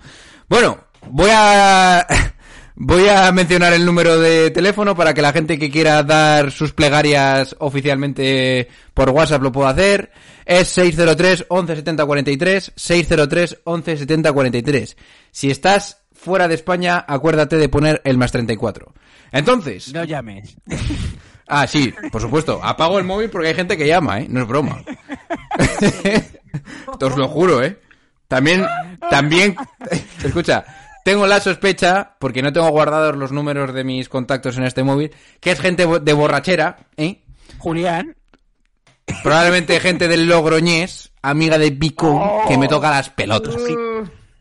[0.49, 2.05] Bueno, voy a
[2.75, 6.73] voy a mencionar el número de teléfono para que la gente que quiera dar sus
[6.73, 10.11] plegarias oficialmente por WhatsApp lo pueda hacer.
[10.45, 14.97] Es 603 11 70 43, 603 11 70 43.
[15.29, 18.91] Si estás fuera de España, acuérdate de poner el más 34.
[19.31, 20.57] Entonces, No llames.
[21.47, 22.59] Ah, sí, por supuesto.
[22.63, 24.27] Apago el móvil porque hay gente que llama, ¿eh?
[24.29, 24.83] No es broma.
[26.99, 27.79] Te os lo juro, ¿eh?
[28.27, 28.65] También,
[29.09, 29.55] también,
[30.23, 30.65] escucha,
[31.05, 35.11] tengo la sospecha, porque no tengo guardados los números de mis contactos en este móvil,
[35.39, 37.23] que es gente de borrachera, ¿eh?
[37.59, 38.17] Julián,
[39.23, 43.55] Probablemente gente del Logroñés, amiga de Pico, que me toca las pelotas.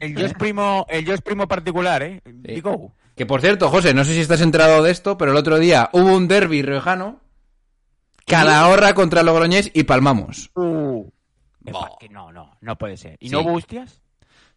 [0.01, 2.21] el Josh primo, el Josh primo particular, ¿eh?
[2.25, 5.59] Digo, Que por cierto, José, no sé si estás enterado de esto, pero el otro
[5.59, 7.21] día hubo un derby riojano,
[8.27, 10.51] Calahorra contra Logroñés y palmamos.
[10.55, 13.17] que no, no, no puede ser.
[13.21, 13.33] ¿Y Sí.
[13.33, 14.03] no hubo hostias?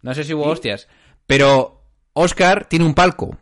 [0.01, 0.87] No sé si hubo hostias.
[1.25, 1.83] Pero
[2.13, 3.37] Oscar tiene un palco.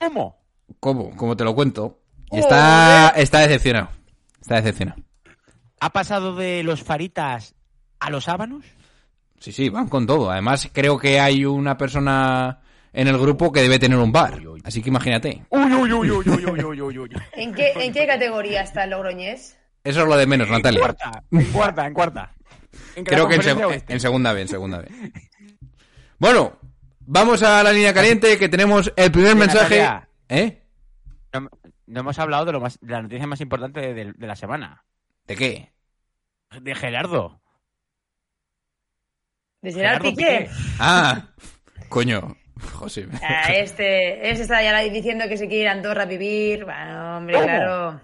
[0.00, 0.36] ¿Cómo?
[0.80, 1.16] ¿Cómo?
[1.16, 1.98] Como te lo cuento.
[2.30, 3.88] Y está, está decepcionado.
[4.40, 5.00] Está decepcionado.
[5.80, 7.54] ¿Ha pasado de los faritas
[8.00, 8.64] a los sábanos?
[9.38, 10.30] Sí, sí, van con todo.
[10.30, 12.60] Además, creo que hay una persona
[12.92, 14.40] en el grupo que debe tener un bar.
[14.64, 15.42] Así que imagínate.
[15.50, 19.56] ¿En qué, categoría está el Logroñés?
[19.84, 20.80] Eso es lo de menos, Natalia.
[20.80, 22.34] En cuarta, en cuarta, en cuarta.
[23.04, 23.68] Creo que en, segunda
[24.32, 24.90] vez, en segunda vez.
[26.18, 26.58] Bueno,
[27.00, 29.86] vamos a la línea caliente que tenemos el primer mensaje.
[30.28, 30.62] ¿Eh?
[31.86, 34.84] No, hemos hablado de, lo más, de la noticia más importante de, la semana.
[35.26, 35.72] ¿De qué?
[36.60, 37.40] De Gerardo.
[39.62, 40.50] ¿De Gerardo Piqué?
[40.78, 41.28] Ah,
[41.88, 42.36] coño.
[42.72, 43.06] José.
[43.22, 46.64] Ah, este, este está ya diciendo que se quiere ir a Andorra a vivir.
[46.64, 47.46] Bueno, hombre, ¿Cómo?
[47.46, 48.00] claro.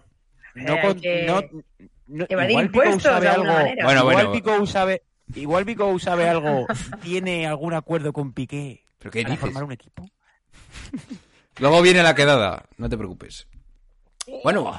[0.55, 1.43] No con- que- no-
[2.07, 3.63] no- evadir igual Pico impuestos sabe de alguna algo.
[3.65, 3.85] manera.
[3.85, 4.33] Bueno, igual bueno.
[4.33, 5.03] Pico sabe,
[5.35, 6.67] igual Pico sabe algo.
[7.03, 9.41] Tiene algún acuerdo con Piqué ¿Pero qué para dices?
[9.41, 10.07] formar un equipo.
[11.59, 13.47] Luego viene la quedada, no te preocupes.
[14.43, 14.73] Bueno,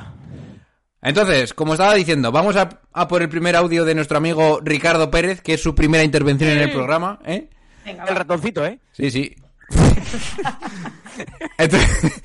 [1.02, 5.10] entonces, como estaba diciendo, vamos a, a por el primer audio de nuestro amigo Ricardo
[5.12, 7.50] Pérez, que es su primera intervención en el programa, ¿eh?
[7.86, 8.80] Venga, El ratoncito, ¿eh?
[8.92, 9.36] Sí, sí.
[11.58, 12.22] Entonces,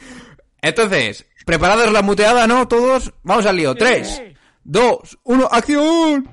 [0.63, 2.69] entonces, ¿preparados la muteada, no?
[2.69, 3.75] Todos, vamos al lío.
[3.75, 4.21] Tres,
[4.65, 6.29] dos, uno, acción.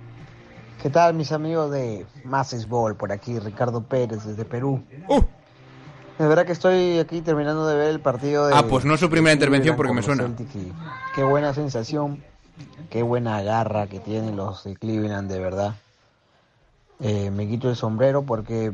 [0.82, 2.96] ¿Qué tal mis amigos de Más Ball?
[2.96, 4.84] Por aquí, Ricardo Pérez desde Perú.
[5.08, 5.22] Uh,
[6.20, 8.56] De verdad que estoy aquí terminando de ver el partido de...
[8.56, 10.26] Ah, pues no es su primera intervención porque me suena.
[10.26, 10.72] y
[11.16, 12.24] Qué buena sensación,
[12.90, 15.76] qué buena garra que tienen los de Cleveland, de verdad.
[17.00, 18.74] Eh, me quito el sombrero porque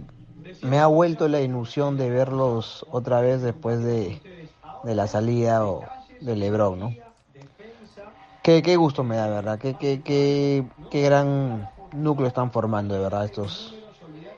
[0.61, 4.19] me ha vuelto la ilusión de verlos otra vez después de,
[4.83, 5.83] de la salida o
[6.21, 6.95] de LeBron, ¿no?
[8.41, 9.57] Qué, qué gusto me da, ¿verdad?
[9.59, 13.73] Qué, qué, qué, qué gran núcleo están formando, de verdad, estos,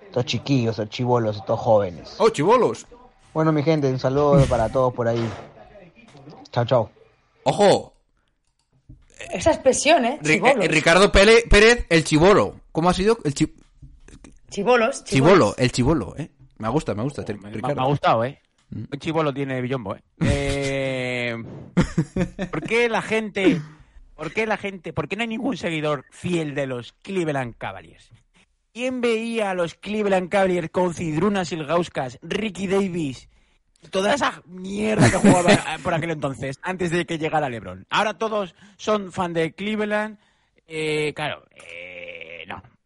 [0.07, 2.15] estos chiquillos, estos chivolos, estos jóvenes.
[2.19, 2.85] oh, chivolos.
[3.33, 5.27] Bueno, mi gente, un saludo para todos por ahí.
[6.51, 6.89] Chao, chao.
[7.43, 7.93] Ojo,
[9.31, 10.19] Esa expresión, ¿eh?
[10.23, 10.67] Chibolos.
[10.67, 12.53] Ricardo Pérez, Pérez, el chivolo.
[12.71, 13.17] ¿Cómo ha sido?
[13.23, 13.53] El chi-
[14.55, 15.03] Chibolos.
[15.03, 16.31] chivolo, el chivolo, ¿eh?
[16.59, 18.39] Me gusta, me gusta, Me, me- ha gustado, ¿eh?
[18.69, 18.83] Mm.
[18.89, 20.01] Un chivo lo tiene Billombo, ¿eh?
[20.21, 21.35] Eh,
[22.49, 23.61] ¿Por qué la gente...
[24.15, 24.93] ¿Por qué la gente...
[24.93, 28.09] ¿Por qué no hay ningún seguidor fiel de los Cleveland Cavaliers?
[28.73, 33.27] ¿Quién veía a los Cleveland Cavaliers con Cidrunas Ilgauskas, Ricky Davis,
[33.89, 37.85] toda esa mierda que jugaba eh, por aquel entonces, antes de que llegara LeBron?
[37.89, 40.17] Ahora todos son fan de Cleveland.
[40.67, 41.94] Eh, claro, eh,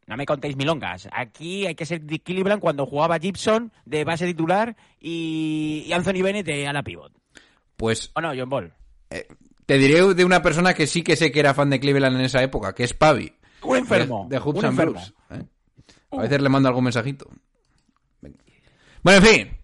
[0.09, 1.07] no, me contéis milongas.
[1.11, 6.21] Aquí hay que ser de Cleveland cuando jugaba Gibson de base titular y, y Anthony
[6.23, 7.13] Bennett de ala pivot.
[7.77, 8.73] Pues ¿O no, John Ball?
[9.65, 12.25] te diré de una persona que sí que sé que era fan de Cleveland en
[12.25, 13.31] esa época, que es Pavi.
[13.61, 14.25] Un enfermo.
[14.29, 14.77] De, de Hoops and.
[14.81, 15.43] Blues, ¿eh?
[16.11, 17.29] A veces le mando algún mensajito.
[18.19, 18.37] Venga.
[19.03, 19.57] Bueno, en fin.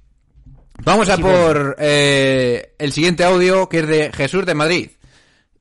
[0.83, 4.91] Vamos a por eh, el siguiente audio, que es de Jesús de Madrid.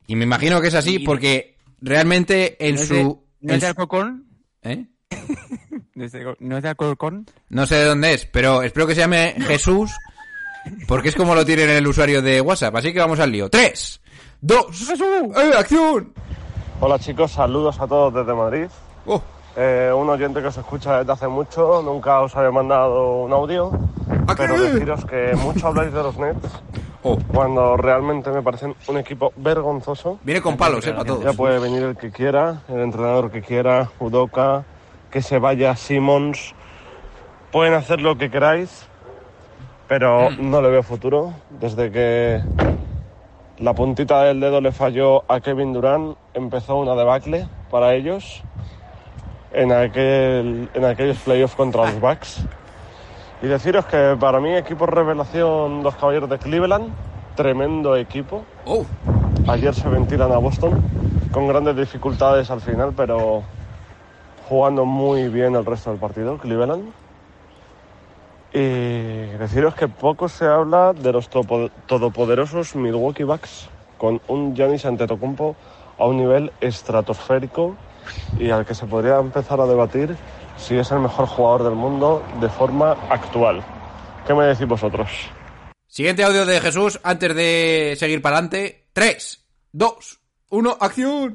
[0.07, 2.95] Y me imagino que es así porque realmente en ¿No es su...
[2.95, 3.03] de-
[3.41, 3.75] ¿No es de?
[4.65, 4.87] ¿Eh?
[5.95, 7.27] ¿No es de- ¿No es de Alcorcón?
[7.49, 9.93] No sé de dónde es, pero espero que se llame Jesús,
[10.89, 12.75] porque es como lo tiene en el usuario de WhatsApp.
[12.77, 13.49] Así que vamos al lío.
[13.49, 14.01] ¡Tres!
[14.41, 14.91] ¡Dos!
[14.91, 16.13] ¡Eh, acción!
[16.81, 18.67] Hola chicos, saludos a todos desde Madrid.
[19.07, 19.23] Oh,
[19.57, 23.71] Eh, un oyente que os escucha desde hace mucho, nunca os había mandado un audio,
[24.27, 26.49] ¿A pero deciros que mucho habláis de los Nets
[27.05, 27.19] oh.
[27.33, 30.19] cuando realmente me parecen un equipo vergonzoso.
[30.25, 31.37] Viene con palos, eh, para Ya todos.
[31.37, 34.65] puede venir el que quiera, el entrenador que quiera, Udoka,
[35.11, 36.55] que se vaya Simmons.
[37.53, 38.87] Pueden hacer lo que queráis,
[39.87, 41.35] pero no le veo futuro.
[41.51, 42.43] Desde que
[43.59, 48.43] la puntita del dedo le falló a Kevin Durant, empezó una debacle para ellos
[49.53, 52.45] en, aquel, en aquellos playoffs contra los Bucks.
[53.45, 56.95] Y deciros que para mí equipo revelación los Caballeros de Cleveland,
[57.37, 58.43] tremendo equipo.
[58.65, 58.87] Oh,
[59.47, 60.83] Ayer se ventilan a Boston
[61.31, 63.43] con grandes dificultades al final, pero
[64.49, 66.91] jugando muy bien el resto del partido, Cleveland.
[68.55, 73.69] Y deciros que poco se habla de los todopoderosos Milwaukee Bucks,
[73.99, 75.55] con un Giannis Antetokounmpo
[75.99, 77.75] a un nivel estratosférico
[78.39, 80.17] y al que se podría empezar a debatir
[80.57, 83.63] si es el mejor jugador del mundo de forma actual.
[84.27, 85.11] ¿Qué me decís vosotros?
[85.87, 88.87] Siguiente audio de Jesús antes de seguir para adelante.
[88.93, 91.35] Tres, dos, uno, acción.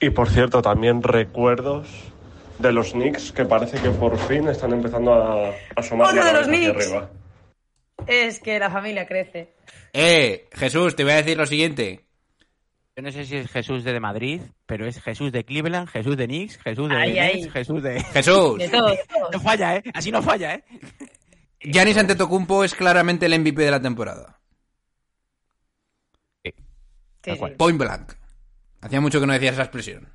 [0.00, 1.88] Y por cierto, también recuerdos
[2.58, 6.46] de los Knicks que parece que por fin están empezando a asomar la de los
[6.46, 6.86] Knicks.
[6.86, 7.10] arriba.
[8.06, 9.54] Es que la familia crece.
[9.92, 12.07] Eh, Jesús, te voy a decir lo siguiente.
[12.98, 16.26] Yo no sé si es Jesús de Madrid, pero es Jesús de Cleveland, Jesús de
[16.26, 17.50] Knicks, Jesús de Ay, Nets, ay.
[17.50, 18.02] Jesús de...
[18.02, 18.98] Jesús, De.
[19.32, 19.84] No falla, ¿eh?
[19.94, 20.64] Así no falla, ¿eh?
[21.60, 24.40] Giannis Antetokounmpo es claramente el MVP de la temporada.
[26.42, 26.52] Sí.
[27.56, 28.14] Point blank.
[28.80, 30.08] Hacía mucho que no decías esa expresión.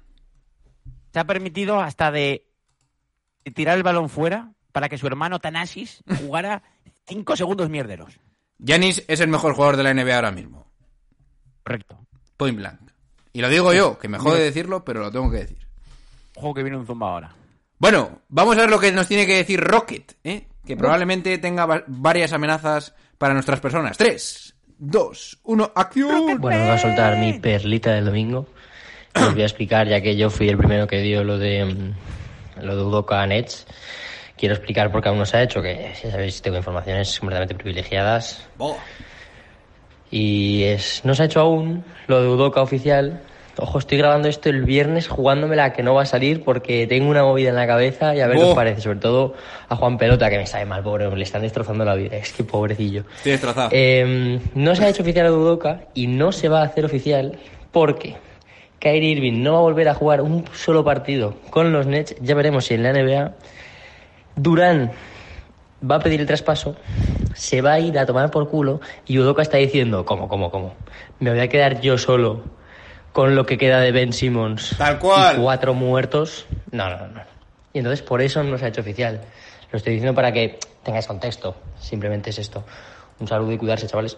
[1.13, 2.49] Se ha permitido hasta de
[3.55, 6.63] tirar el balón fuera para que su hermano Tanasis jugara
[7.07, 8.19] cinco segundos mierderos.
[8.57, 10.69] Giannis es el mejor jugador de la NBA ahora mismo.
[11.63, 12.02] Correcto.
[12.43, 12.79] Point blank.
[13.31, 15.57] Y lo digo yo, que me jode decirlo, pero lo tengo que decir.
[16.35, 17.35] Ojo que viene un zumba ahora.
[17.79, 20.47] Bueno, vamos a ver lo que nos tiene que decir Rocket, ¿eh?
[20.65, 23.97] que probablemente tenga va- varias amenazas para nuestras personas.
[23.97, 26.39] Tres, dos, uno, acción.
[26.39, 28.47] Bueno, voy a soltar mi perlita del domingo.
[29.15, 32.63] Os voy a explicar, ya que yo fui el primero que dio lo de mm,
[32.65, 33.65] lo de Udoka Nets,
[34.37, 37.55] Quiero explicar por qué aún no se ha hecho, que ya sabéis, tengo informaciones completamente
[37.55, 38.43] privilegiadas.
[38.57, 38.77] Boh.
[40.15, 43.21] Y es, no se ha hecho aún lo de Udoca oficial.
[43.57, 47.23] Ojo, estoy grabando esto el viernes jugándomela que no va a salir porque tengo una
[47.23, 48.49] movida en la cabeza y a ver qué Oh.
[48.49, 48.81] os parece.
[48.81, 49.33] Sobre todo
[49.69, 52.15] a Juan Pelota, que me sabe mal, pobre, le están destrozando la vida.
[52.17, 53.05] Es que pobrecillo.
[53.17, 53.69] Estoy destrozado.
[53.71, 56.85] Eh, no se ha hecho oficial lo de Udoca y no se va a hacer
[56.85, 57.39] oficial
[57.71, 58.15] porque
[58.77, 62.15] Kyrie Irving no va a volver a jugar un solo partido con los Nets.
[62.21, 63.31] Ya veremos si en la NBA
[64.35, 64.91] Durán
[65.89, 66.75] va a pedir el traspaso,
[67.33, 70.75] se va a ir a tomar por culo y Udoka está diciendo, ¿cómo, cómo, cómo?
[71.19, 72.43] Me voy a quedar yo solo
[73.11, 75.37] con lo que queda de Ben Simmons Tal cual.
[75.37, 76.45] y cuatro muertos.
[76.71, 77.21] No, no, no.
[77.73, 79.21] Y entonces por eso no se ha hecho oficial.
[79.71, 81.55] Lo estoy diciendo para que tengáis contexto.
[81.79, 82.63] Simplemente es esto.
[83.19, 84.17] Un saludo y cuidarse, chavales.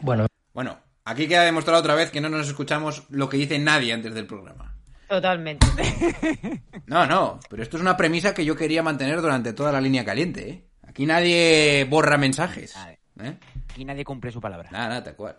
[0.00, 3.92] Bueno, Bueno, aquí queda demostrado otra vez que no nos escuchamos lo que dice nadie
[3.92, 4.74] antes del programa.
[5.08, 5.66] Totalmente.
[6.86, 10.04] No, no, pero esto es una premisa que yo quería mantener durante toda la línea
[10.04, 10.64] caliente, ¿eh?
[10.92, 12.76] Aquí nadie borra mensajes.
[13.18, 13.38] ¿eh?
[13.70, 14.68] Aquí nadie cumple su palabra.
[14.70, 15.38] Nada, nada, tal cual.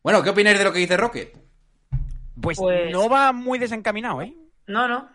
[0.00, 1.36] Bueno, ¿qué opináis de lo que dice Rocket?
[2.40, 4.32] Pues, Pues- no va muy desencaminado, ¿eh?
[4.68, 5.08] No, no.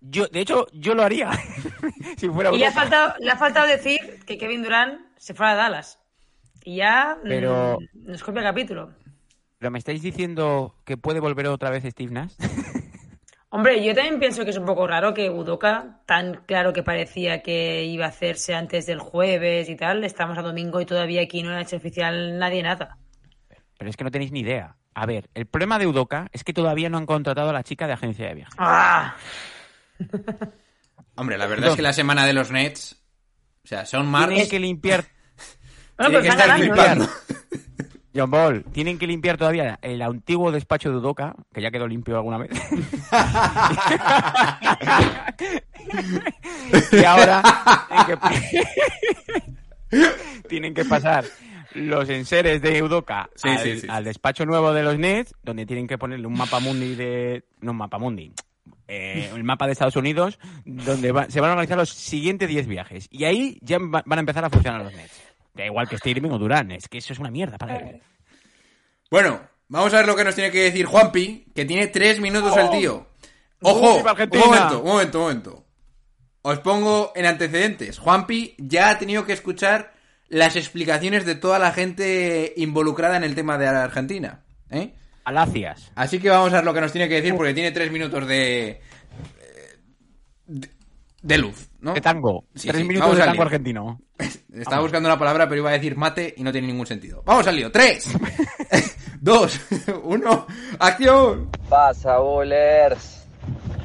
[0.00, 1.28] Yo, de hecho, yo lo haría.
[2.18, 5.52] si fuera Y le ha, faltado, le ha faltado decir que Kevin Durant se fuera
[5.52, 5.98] a Dallas.
[6.64, 8.94] Y ya mm, Pero- nos copia el capítulo.
[9.58, 12.34] Pero me estáis diciendo que puede volver otra vez Steve Nash.
[13.52, 17.42] Hombre, yo también pienso que es un poco raro que Udoka, tan claro que parecía
[17.42, 21.42] que iba a hacerse antes del jueves y tal, estamos a domingo y todavía aquí
[21.42, 22.96] no ha hecho oficial nadie nada.
[23.76, 24.76] Pero es que no tenéis ni idea.
[24.94, 27.88] A ver, el problema de Udoca es que todavía no han contratado a la chica
[27.88, 28.54] de agencia de viajes.
[28.56, 29.16] ¡Ah!
[31.16, 33.02] Hombre, la verdad es que la semana de los Nets...
[33.64, 34.48] O sea, Sean Tienen Marks...
[34.48, 35.04] que limpiar.
[35.96, 36.98] Bueno, pero que están estar.
[38.14, 42.16] John Ball, tienen que limpiar todavía el antiguo despacho de Udoca, que ya quedó limpio
[42.16, 42.50] alguna vez.
[46.92, 47.42] y ahora
[47.88, 48.18] tienen
[49.90, 50.08] que,
[50.48, 51.24] tienen que pasar
[51.74, 53.86] los enseres de Udoca Sí, al, sí, sí, sí.
[53.88, 57.44] al despacho nuevo de los Nets, donde tienen que ponerle un mapa mundi de...
[57.60, 58.32] No, un mapa mundi.
[58.88, 62.66] eh, el mapa de Estados Unidos, donde va- se van a organizar los siguientes 10
[62.66, 63.06] viajes.
[63.10, 65.19] Y ahí ya va- van a empezar a funcionar los Nets.
[65.54, 68.02] Da igual que esté Irving o Durán, es que eso es una mierda para él.
[69.10, 72.56] Bueno, vamos a ver lo que nos tiene que decir Juanpi, que tiene tres minutos
[72.56, 73.08] el tío.
[73.62, 73.98] ¡Ojo!
[73.98, 75.64] ¡Viva Un momento, un momento, un momento.
[76.42, 77.98] Os pongo en antecedentes.
[77.98, 79.92] Juanpi ya ha tenido que escuchar
[80.28, 84.44] las explicaciones de toda la gente involucrada en el tema de Argentina.
[84.70, 84.94] ¿eh?
[85.24, 85.92] Alacias.
[85.96, 88.26] Así que vamos a ver lo que nos tiene que decir porque tiene tres minutos
[88.26, 88.80] de...
[90.46, 90.70] de,
[91.22, 91.94] de luz, ¿no?
[91.94, 92.44] De tango.
[92.54, 94.00] Sí, Tres sí, minutos vamos de tango argentino.
[94.54, 97.22] Estaba buscando una palabra, pero iba a decir mate y no tiene ningún sentido.
[97.24, 97.70] Vamos al lío.
[97.70, 98.12] ¡Tres!
[99.20, 99.60] ¡Dos!
[100.04, 100.46] ¡Uno!
[100.78, 101.50] ¡Acción!
[101.68, 103.26] pasa, bowlers?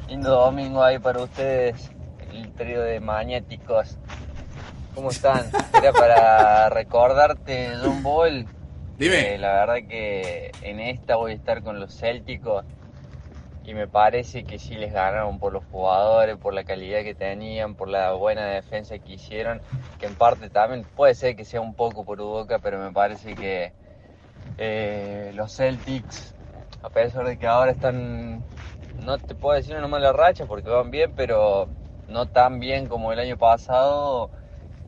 [0.08, 1.90] Lindo domingo ahí para ustedes,
[2.32, 3.98] el trío de magnéticos.
[4.94, 5.50] ¿Cómo están?
[5.74, 8.48] Era para recordarte, John Ball.
[8.98, 9.32] Dime.
[9.32, 12.64] que la verdad que en esta voy a estar con los Célticos
[13.66, 17.76] y me parece que sí les ganaron por los jugadores, por la calidad que tenían,
[17.76, 19.60] por la buena defensa que hicieron,
[20.00, 23.36] que en parte también puede ser que sea un poco por Udoca, pero me parece
[23.36, 23.74] que
[24.60, 26.36] eh, los Celtics,
[26.84, 28.44] a pesar de que ahora están,
[29.04, 31.68] no te puedo decir una mala racha porque van bien, pero
[32.08, 34.30] no tan bien como el año pasado,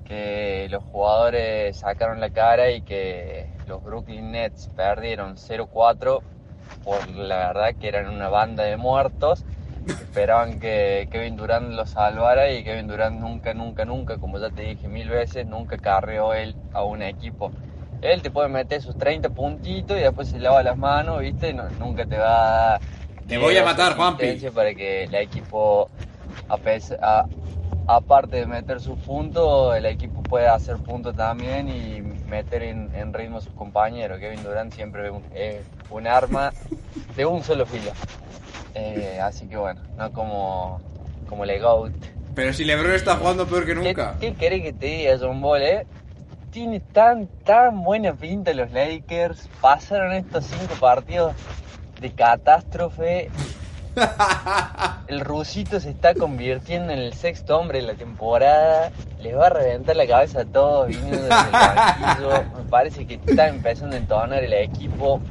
[0.06, 6.22] que los jugadores sacaron la cara y que los Brooklyn Nets perdieron 0-4
[6.88, 9.44] por la verdad que eran una banda de muertos
[9.86, 14.50] que esperaban que Kevin Durant los salvara y Kevin Durant nunca, nunca, nunca, como ya
[14.50, 17.52] te dije mil veces, nunca carreó él a un equipo.
[18.02, 21.54] Él te puede meter sus 30 puntitos y después se lava las manos, ¿viste?
[21.54, 22.82] No, nunca te va a dar
[23.28, 24.40] Te voy a matar, Juanpi.
[24.56, 25.90] para que el equipo,
[26.48, 27.26] a pes- a-
[27.88, 33.14] aparte de meter sus puntos, el equipo puede hacer puntos también y meter en, en
[33.14, 34.20] ritmo a sus compañeros.
[34.20, 36.54] Kevin Durant siempre es un, arma
[37.16, 37.92] de un solo filo.
[38.76, 40.82] Eh, así que bueno, no como,
[41.28, 41.94] como el GOAT.
[42.36, 44.16] Pero si LeBron está jugando peor que ¿Qué, nunca.
[44.20, 45.88] qué querés que te diga, John Ball, eh?
[46.52, 49.50] Tiene tan, tan buena pinta los Lakers.
[49.60, 51.34] Pasaron estos cinco partidos
[52.00, 53.30] de catástrofe.
[55.08, 58.92] El rusito se está convirtiendo en el sexto hombre de la temporada.
[59.22, 62.30] Les va a reventar la cabeza a todos viniendo desde el banquillo.
[62.58, 65.22] Me parece que está empezando a entonar el equipo.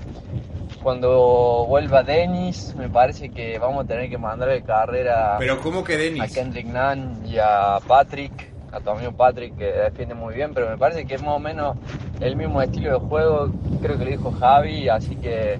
[0.82, 5.82] Cuando vuelva Dennis, me parece que vamos a tener que mandar de carrera Pero ¿cómo
[5.82, 6.32] que a Dennis?
[6.32, 10.78] Kendrick Nunn y a Patrick, a tu amigo Patrick que defiende muy bien, pero me
[10.78, 11.76] parece que es más o menos
[12.20, 13.50] el mismo estilo de juego,
[13.82, 15.58] creo que lo dijo Javi, así que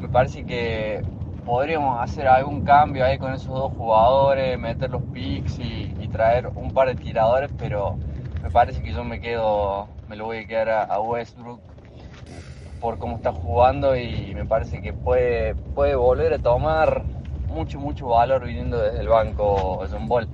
[0.00, 1.04] me parece que
[1.44, 6.72] podríamos hacer algún cambio ahí con esos dos jugadores, meter los picks y, traer un
[6.72, 7.98] par de tiradores, pero
[8.42, 11.60] me parece que yo me quedo, me lo voy a quedar a, Westbrook
[12.80, 17.04] por cómo está jugando y me parece que puede, puede volver a tomar
[17.48, 20.28] mucho, mucho valor viniendo desde el banco John Ball.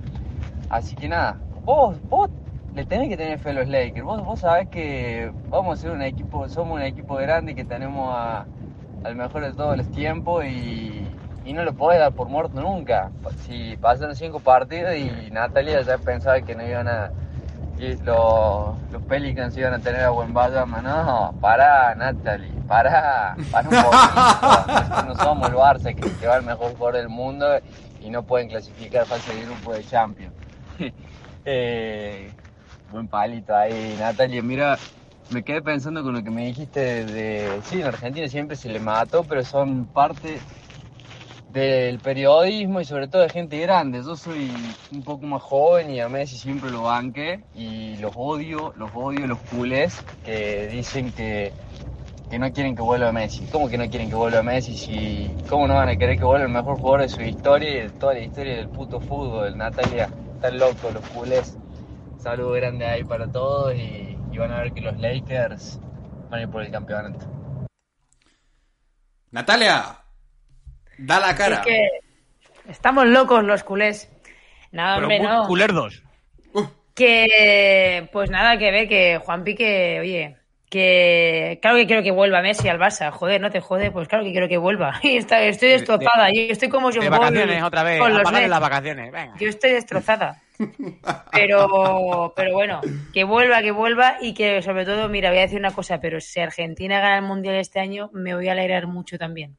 [0.69, 2.29] Así que nada, vos, vos
[2.75, 4.05] le tenés que tener fe a los Lakers.
[4.05, 8.13] Vos, vos sabés que vamos a ser un equipo, somos un equipo grande que tenemos
[8.13, 8.45] a-
[9.03, 11.00] al mejor de todos los tiempos y,
[11.43, 13.09] y no lo podés dar por muerto nunca.
[13.45, 17.11] Si pasan cinco partidos y Natalia ya pensaba que no iban a.
[17.79, 23.69] Y los, los Pelicans iban a tener a buen Bayama, no, para Natalie, para, para
[23.69, 25.07] un poquito.
[25.07, 27.47] No somos el Barça que, que va el mejor jugador del mundo
[27.99, 30.33] y no pueden clasificar fase de grupo de Champions.
[31.43, 32.29] Eh,
[32.91, 34.43] buen palito ahí, Natalia.
[34.43, 34.77] Mira,
[35.31, 38.79] me quedé pensando con lo que me dijiste de, sí, en Argentina siempre se le
[38.79, 40.39] mató, pero son parte
[41.51, 44.01] del periodismo y sobre todo de gente grande.
[44.03, 44.51] Yo soy
[44.91, 49.27] un poco más joven y a Messi siempre lo banqué y los odio, los odio,
[49.27, 51.51] los culés que dicen que,
[52.29, 53.45] que no quieren que vuelva Messi.
[53.51, 54.77] ¿Cómo que no quieren que vuelva Messi?
[54.77, 57.81] Si, ¿Cómo no van a querer que vuelva el mejor jugador de su historia y
[57.81, 59.57] de toda la historia del puto fútbol?
[59.57, 61.57] Natalia, están locos los culés.
[62.17, 65.79] Saludo grande ahí para todos y, y van a ver que los Lakers
[66.29, 67.25] van a ir por el campeonato.
[69.31, 70.00] Natalia,
[70.97, 71.55] da la cara.
[71.57, 71.89] Es que
[72.69, 74.09] estamos locos los culés.
[74.71, 75.47] Nada, Pero hombre, muy no.
[75.47, 76.03] culerdos.
[76.93, 80.35] Que, pues nada, que ve que Juan Pique, oye,
[80.69, 83.11] que claro que quiero que vuelva Messi al Barça.
[83.11, 84.99] Joder, no te jode, pues claro que quiero que vuelva.
[85.03, 86.29] Y está- estoy destrozada.
[86.31, 89.11] Yo estoy como John De Ball vacaciones otra vez, con los las vacaciones.
[89.11, 89.33] Venga.
[89.39, 90.41] Yo estoy destrozada.
[91.31, 92.81] Pero, pero bueno,
[93.13, 96.21] que vuelva, que vuelva y que sobre todo, mira, voy a decir una cosa, pero
[96.21, 99.57] si Argentina gana el Mundial este año, me voy a alegrar mucho también.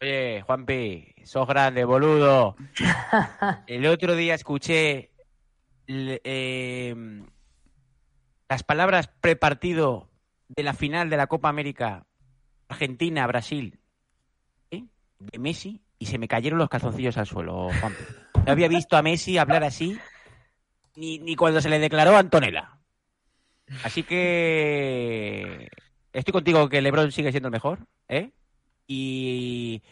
[0.00, 2.56] Oye, Juanpi, sos grande, boludo.
[3.66, 5.10] El otro día escuché
[5.86, 6.94] eh,
[8.48, 10.10] las palabras prepartido
[10.48, 12.06] de la final de la Copa América
[12.68, 13.80] Argentina-Brasil
[14.70, 14.84] ¿eh?
[15.18, 18.02] de Messi y se me cayeron los calzoncillos al suelo, Juanpi.
[18.44, 19.98] No había visto a Messi hablar así
[20.94, 22.78] ni, ni cuando se le declaró a Antonella.
[23.82, 25.68] Así que
[26.12, 28.30] estoy contigo que LeBron sigue siendo el mejor, ¿eh?
[28.86, 29.82] Y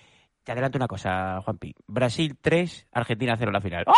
[0.43, 1.75] te adelanto una cosa, Juanpi.
[1.87, 3.85] Brasil 3, Argentina 0 la final.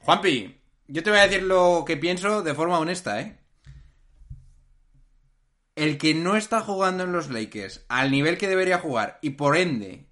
[0.00, 3.36] Juanpi, yo te voy a decir lo que pienso de forma honesta, ¿eh?
[5.74, 9.56] El que no está jugando en los Lakers al nivel que debería jugar y por
[9.56, 10.08] ende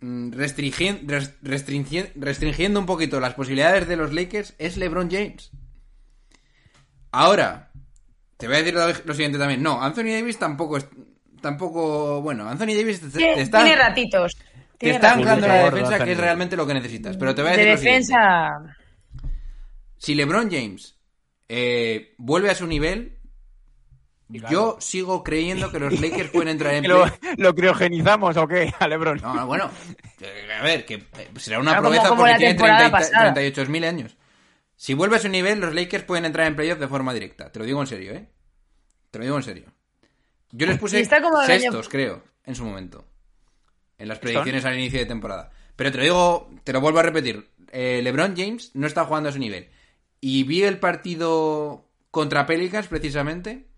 [0.00, 5.50] mm, restringien- res- restringien- restringiendo un poquito las posibilidades de los Lakers es LeBron James.
[7.10, 7.70] Ahora,
[8.36, 9.62] te voy a decir lo siguiente también.
[9.62, 10.86] No, Anthony Davis tampoco es...
[11.40, 12.20] Tampoco...
[12.22, 13.62] Bueno, Anthony Davis te, te Tiene, está...
[13.64, 14.36] tiene ratitos.
[14.36, 14.44] Te
[14.78, 15.32] Tiene está ratitos.
[15.32, 17.16] anclando la defensa, que es realmente lo que necesitas.
[17.16, 18.12] Pero te voy a De decir lo siguiente.
[18.12, 18.76] defensa.
[19.98, 20.96] Si LeBron James
[21.48, 23.18] eh, vuelve a su nivel,
[24.28, 27.34] yo sigo creyendo que los Lakers pueden entrar en ¿Lo, play.
[27.36, 29.18] ¿Lo criogenizamos o qué, a LeBron?
[29.20, 29.70] No, no, bueno,
[30.20, 32.78] eh, a ver, que eh, será una Claro, como- proeza como porque la tiene temporada
[32.90, 33.34] 30 pasada.
[33.34, 34.16] 38.000 años.
[34.76, 37.52] Si vuelve a su nivel, los Lakers pueden entrar en playoff de forma directa.
[37.52, 38.26] Te lo digo en serio, ¿eh?
[39.10, 39.66] Te lo digo en serio.
[40.52, 43.04] Yo les puse como año- sextos, creo, en su momento.
[43.98, 45.50] En las predicciones al inicio de temporada.
[45.76, 47.48] Pero te lo digo, te lo vuelvo a repetir.
[47.72, 49.70] eh, LeBron James no está jugando a su nivel.
[50.20, 53.68] Y vi el partido contra Pelicans, precisamente,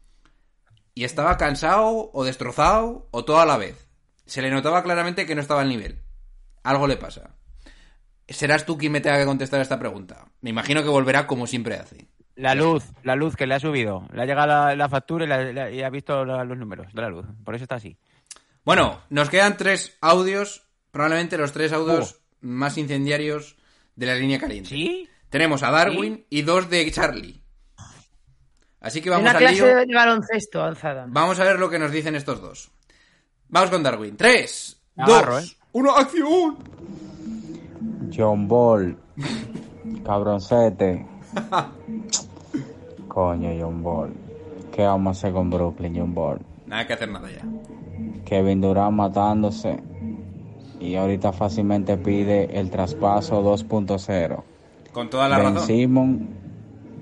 [0.94, 3.86] y estaba cansado o destrozado o todo a la vez.
[4.24, 5.98] Se le notaba claramente que no estaba al nivel.
[6.62, 7.34] Algo le pasa.
[8.28, 10.26] Serás tú quien me tenga que contestar esta pregunta.
[10.40, 12.06] Me imagino que volverá como siempre hace.
[12.36, 14.06] La luz, la luz que le ha subido.
[14.12, 16.92] Le ha llegado la, la factura y, la- la- y ha visto la- los números
[16.92, 17.26] de la luz.
[17.44, 17.96] Por eso está así.
[18.64, 23.56] Bueno, nos quedan tres audios, probablemente los tres audios más incendiarios
[23.96, 24.70] de la línea caliente.
[24.70, 25.08] ¿Sí?
[25.28, 27.42] Tenemos a Darwin y dos de Charlie.
[28.80, 29.66] Así que vamos Una al clase lío.
[29.76, 31.04] de, baloncesto alzada.
[31.08, 32.70] Vamos a ver lo que nos dicen estos dos.
[33.48, 34.16] Vamos con Darwin.
[34.16, 35.56] Tres, Me agarro, dos, ¿eh?
[35.72, 36.56] uno, acción.
[38.16, 38.96] John Ball,
[40.04, 41.06] cabroncete.
[43.08, 44.12] Coño, John Ball.
[44.72, 46.40] ¿Qué vamos a hacer con Brooklyn, John Ball?
[46.66, 47.42] Nada que hacer nada ya.
[48.24, 49.82] Kevin Durant matándose.
[50.80, 54.42] Y ahorita fácilmente pide el traspaso 2.0.
[54.92, 55.66] Con toda la Ben razón.
[55.66, 56.28] Simon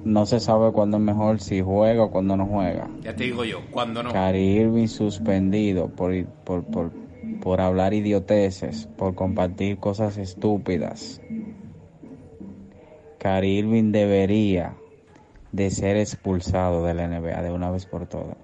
[0.04, 2.88] no se sabe cuándo es mejor, si juega o cuándo no juega.
[3.02, 4.12] Ya te digo yo, cuando no.
[4.12, 6.90] Kyrie Irving suspendido por, por, por,
[7.40, 11.20] por hablar idioteces, por compartir cosas estúpidas.
[13.20, 14.76] Kyrie Irving debería
[15.52, 18.38] de ser expulsado de la NBA de una vez por todas.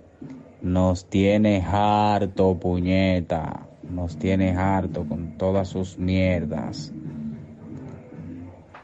[0.60, 3.68] Nos tiene harto, puñeta.
[3.88, 6.92] Nos tiene harto con todas sus mierdas.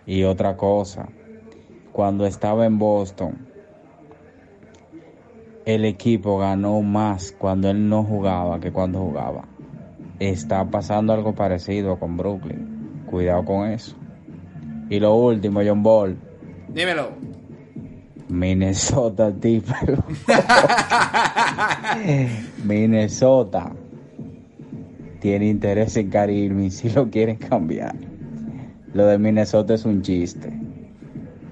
[0.07, 1.11] Y otra cosa,
[1.93, 3.47] cuando estaba en Boston,
[5.67, 9.45] el equipo ganó más cuando él no jugaba que cuando jugaba.
[10.19, 13.05] Está pasando algo parecido con Brooklyn.
[13.11, 13.95] Cuidado con eso.
[14.93, 16.15] Y lo último, John Ball.
[16.69, 17.13] Dímelo.
[18.29, 19.73] Minnesota tipo.
[22.63, 23.73] Minnesota
[25.19, 27.95] tiene interés en Kyrie Irving si lo quieren cambiar.
[28.93, 30.53] Lo de Minnesota es un chiste.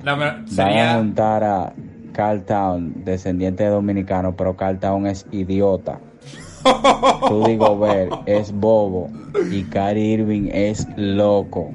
[0.04, 1.72] No, Van a juntar a
[2.12, 5.98] Carl Town, descendiente de dominicano, pero Carl Town es idiota.
[7.30, 9.08] Rudy Gobert es bobo
[9.50, 11.72] y Kyrie Irving es loco.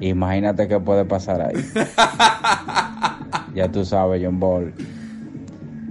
[0.00, 1.54] Imagínate qué puede pasar ahí.
[3.54, 4.72] Ya tú sabes, John Ball.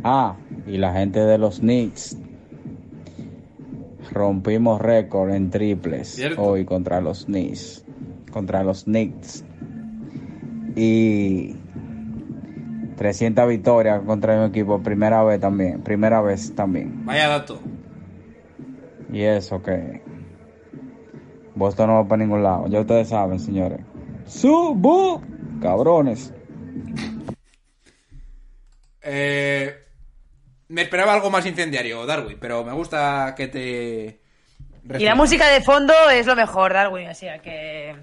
[0.06, 0.36] Ah,
[0.66, 2.18] y la gente de los Knicks.
[4.12, 6.42] Rompimos récord en triples Cierto.
[6.42, 7.84] hoy contra los Knicks.
[8.32, 9.44] Contra los Knicks.
[10.76, 11.56] Y
[12.96, 14.80] 300 victorias contra mi equipo.
[14.82, 15.82] Primera vez también.
[15.82, 17.06] Primera vez también.
[17.06, 17.60] Vaya dato.
[19.12, 20.02] Y eso que
[21.56, 22.68] Boston no va para ningún lado.
[22.68, 23.82] Ya ustedes saben, señores.
[24.30, 25.22] Subu,
[25.60, 26.32] cabrones.
[29.02, 29.76] Eh,
[30.68, 34.22] me esperaba algo más incendiario, Darwin, pero me gusta que te...
[35.00, 37.96] Y la música de fondo es lo mejor, Darwin, así que...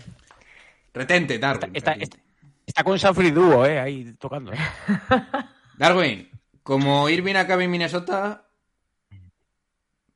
[0.93, 1.71] Retente, Darwin.
[1.75, 2.19] Está, está,
[2.67, 4.53] está con Sanford Duo, eh, ahí tocando.
[4.53, 4.59] eh.
[5.79, 6.29] Darwin,
[6.65, 8.49] como Irving acabe en Minnesota,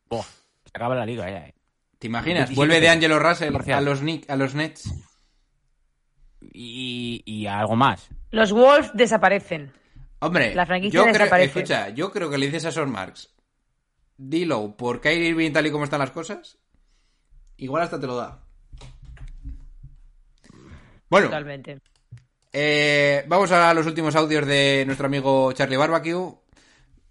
[0.08, 1.54] Buah, se acaba la liga ya, eh.
[2.00, 2.48] ¿te imaginas?
[2.48, 4.92] 27 Vuelve de Angelo Russell a los, Nick, a los Nets.
[6.52, 8.08] Y, y algo más.
[8.30, 9.72] Los Wolves desaparecen.
[10.20, 11.60] Hombre, La franquicia yo creo, desaparece.
[11.60, 13.32] escucha, yo creo que le dices a Son Marks,
[14.16, 16.58] dilo por Kyrie Irving tal y como están las cosas,
[17.56, 18.40] igual hasta te lo da.
[21.08, 21.78] Bueno, Totalmente.
[22.52, 26.34] eh, vamos a los últimos audios de nuestro amigo Charlie Barbecue.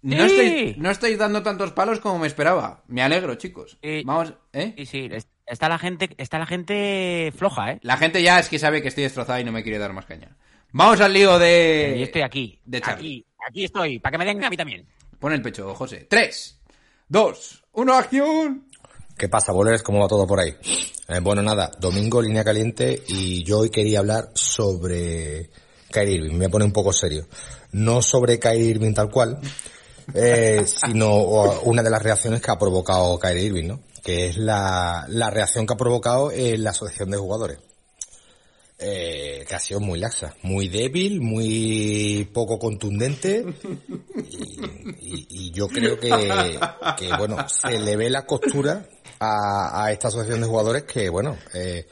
[0.02, 0.36] No, ¡Sí!
[0.40, 2.82] estoy, no estáis dando tantos palos como me esperaba.
[2.86, 3.76] Me alegro, chicos.
[3.82, 4.02] Sí.
[4.06, 4.72] Vamos, ¿eh?
[4.78, 5.08] Sí, sí,
[5.50, 7.80] está la gente, está la gente floja, eh.
[7.82, 10.06] La gente ya es que sabe que estoy destrozada y no me quiere dar más
[10.06, 10.36] caña.
[10.72, 11.96] Vamos al lío de...
[11.98, 12.60] y estoy aquí.
[12.64, 13.26] de Charlie.
[13.26, 14.86] aquí, aquí estoy, para que me den a mí también.
[15.18, 16.06] Pon el pecho, José.
[16.08, 16.58] Tres,
[17.08, 18.66] dos, uno, acción.
[19.18, 19.82] ¿Qué pasa, bolers?
[19.82, 20.56] ¿Cómo va todo por ahí?
[21.08, 25.50] Eh, bueno, nada, domingo, línea caliente, y yo hoy quería hablar sobre
[25.90, 26.36] Kyrie Irving.
[26.36, 27.26] Me poner un poco serio.
[27.72, 29.38] No sobre Kyrie Irving tal cual,
[30.14, 31.16] eh, sino
[31.64, 33.80] una de las reacciones que ha provocado Kyrie Irving, ¿no?
[34.02, 37.58] Que es la, la reacción que ha provocado en la asociación de jugadores.
[38.82, 43.44] Eh, que ha sido muy laxa, muy débil, muy poco contundente
[44.30, 44.58] y,
[45.02, 46.08] y- y yo creo que,
[46.96, 48.86] que, bueno, se le ve la costura
[49.18, 51.86] a, a esta asociación de jugadores que, bueno, eh,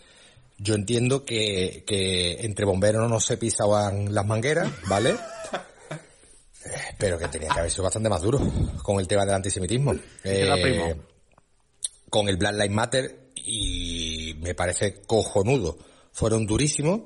[0.56, 5.10] yo entiendo que, que entre bomberos no se pisaban las mangueras, ¿vale?
[5.10, 8.40] Eh, Pero que tenía que haber sido bastante más duro
[8.82, 9.92] con el tema del antisemitismo.
[10.24, 10.96] Eh,
[12.10, 15.78] con el Black Lives Matter y me parece cojonudo.
[16.12, 17.02] Fueron durísimos.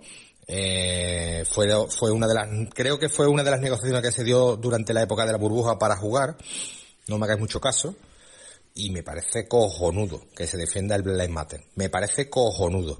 [0.46, 4.24] Eh, fue, fue una de las, creo que fue una de las negociaciones que se
[4.24, 6.36] dio durante la época de la burbuja para jugar.
[7.08, 7.94] No me hagáis mucho caso.
[8.74, 11.64] Y me parece cojonudo que se defienda el Black Lives Matter.
[11.74, 12.96] Me parece cojonudo.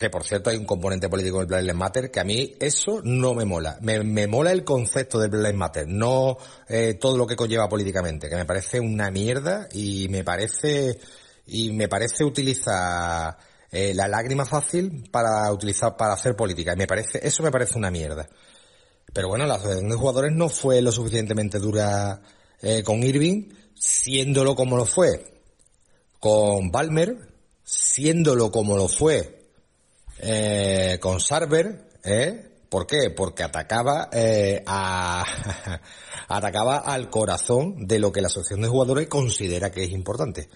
[0.00, 3.02] Que por cierto hay un componente político del Black Lives Matter que a mí eso
[3.04, 3.76] no me mola.
[3.82, 6.38] Me, me mola el concepto del Black Lives Matter, no
[6.70, 10.98] eh, todo lo que conlleva políticamente, que me parece una mierda y me parece
[11.46, 13.36] y me parece utilizar
[13.70, 16.72] eh, la lágrima fácil para utilizar para hacer política.
[16.72, 18.26] Y me parece eso me parece una mierda.
[19.12, 22.22] Pero bueno, la asociación de jugadores no fue lo suficientemente dura
[22.62, 25.42] eh, con Irving, siéndolo como lo fue
[26.18, 27.18] con Balmer,
[27.62, 29.39] siéndolo como lo fue
[30.22, 32.46] eh, con Sarver, ¿eh?
[32.68, 33.10] ¿Por qué?
[33.10, 35.24] Porque atacaba eh, a
[36.28, 40.48] atacaba al corazón de lo que la asociación de jugadores considera que es importante.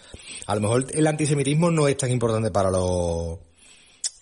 [0.46, 3.38] A lo mejor el antisemitismo no es tan importante para los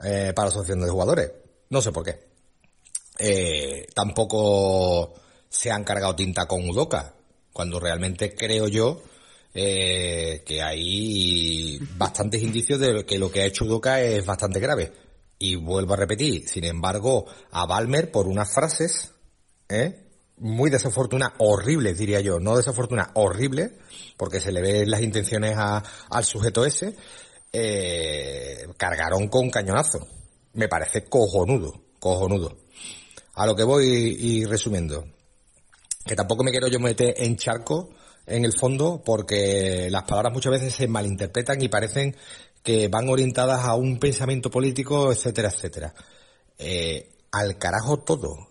[0.02, 1.30] eh, para la asociación de jugadores.
[1.68, 2.18] No sé por qué.
[3.18, 5.14] Eh, tampoco
[5.48, 7.14] se han cargado tinta con Udoka,
[7.52, 9.02] cuando realmente creo yo
[9.54, 14.92] eh, que hay bastantes indicios de que lo que ha hecho Udoka es bastante grave.
[15.42, 19.10] Y vuelvo a repetir, sin embargo, a Balmer por unas frases,
[19.68, 20.06] ¿eh?
[20.36, 23.72] muy desafortunadas, horribles diría yo, no desafortunadas, horribles,
[24.16, 26.94] porque se le ven las intenciones al sujeto ese,
[27.52, 30.06] eh, cargaron con cañonazo.
[30.52, 32.58] Me parece cojonudo, cojonudo.
[33.34, 35.04] A lo que voy y resumiendo,
[36.06, 37.90] que tampoco me quiero yo meter en charco
[38.26, 42.14] en el fondo porque las palabras muchas veces se malinterpretan y parecen
[42.62, 45.94] que van orientadas a un pensamiento político, etcétera, etcétera.
[46.58, 48.48] Eh, al carajo todo.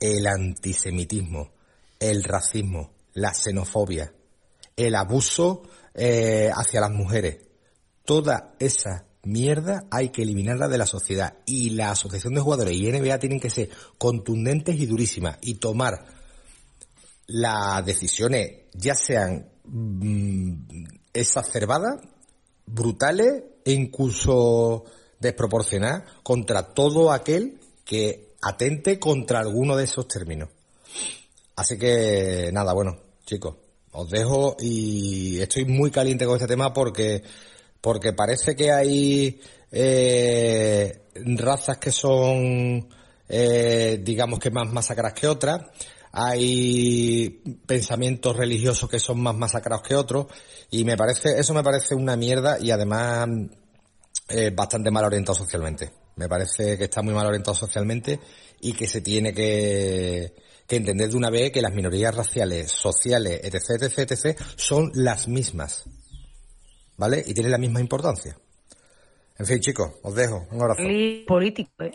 [0.00, 1.50] El antisemitismo,
[1.98, 4.14] el racismo, la xenofobia,
[4.76, 5.62] el abuso
[5.94, 7.38] eh, hacia las mujeres.
[8.04, 11.38] Toda esa mierda hay que eliminarla de la sociedad.
[11.46, 16.06] Y la Asociación de Jugadores y NBA tienen que ser contundentes y durísimas y tomar
[17.26, 22.00] las decisiones, ya sean mm, exacerbadas,
[22.70, 24.84] brutales e incluso
[25.20, 30.48] desproporcionadas contra todo aquel que atente contra alguno de esos términos.
[31.56, 33.56] Así que nada, bueno, chicos,
[33.92, 37.22] os dejo y estoy muy caliente con este tema porque
[37.80, 39.40] porque parece que hay
[39.70, 41.02] eh,
[41.36, 42.88] razas que son
[43.28, 45.62] eh, digamos que más masacradas que otras
[46.12, 50.26] hay pensamientos religiosos que son más masacrados que otros
[50.70, 53.28] y me parece eso me parece una mierda y además
[54.28, 58.18] eh, bastante mal orientado socialmente me parece que está muy mal orientado socialmente
[58.60, 60.34] y que se tiene que,
[60.66, 65.28] que entender de una vez que las minorías raciales, sociales, etc, etc, etc, son las
[65.28, 65.84] mismas.
[66.96, 67.22] ¿Vale?
[67.24, 68.36] Y tienen la misma importancia.
[69.38, 70.46] En fin, chicos, os dejo.
[70.50, 70.82] Un abrazo.
[71.26, 71.92] Político, ¿eh?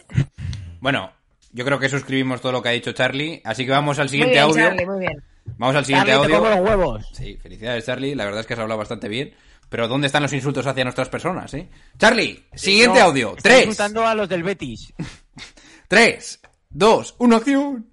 [0.79, 1.11] Bueno,
[1.53, 4.09] yo creo que suscribimos todo lo que ha dicho Charlie, así que vamos al Muy
[4.09, 4.63] siguiente bien, audio.
[4.65, 5.23] Charlie, muy bien.
[5.57, 6.39] Vamos al siguiente Charlie, audio.
[6.49, 7.09] como los huevos.
[7.13, 9.33] Sí, felicidades Charlie, la verdad es que has hablado bastante bien.
[9.69, 11.67] Pero ¿dónde están los insultos hacia nuestras personas, eh?
[11.97, 13.35] Charlie, siguiente No, audio.
[13.41, 14.93] Tres, insultando a los del Betis.
[15.87, 16.39] tres,
[16.69, 17.87] dos, una acción.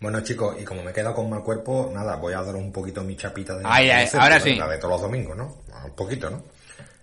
[0.00, 2.70] Bueno, chicos, y como me he quedado con mal cuerpo, nada, voy a dar un
[2.70, 3.64] poquito mi chapita de...
[3.66, 4.54] Ay, ay, ahora sí.
[4.54, 5.62] La de todos los domingos, ¿no?
[5.84, 6.44] Un poquito, ¿no?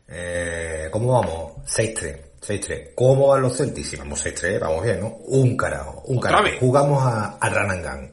[0.08, 1.54] Eh, ¿Cómo vamos?
[1.66, 2.31] 6-3.
[2.42, 2.92] 6-3.
[2.96, 3.90] ¿Cómo van los Celtics?
[3.90, 5.08] Si vamos 6-3, vamos bien, ¿no?
[5.28, 6.44] Un carajo, un carajo.
[6.44, 6.60] vez.
[6.60, 8.12] Jugamos a, a Ranangan.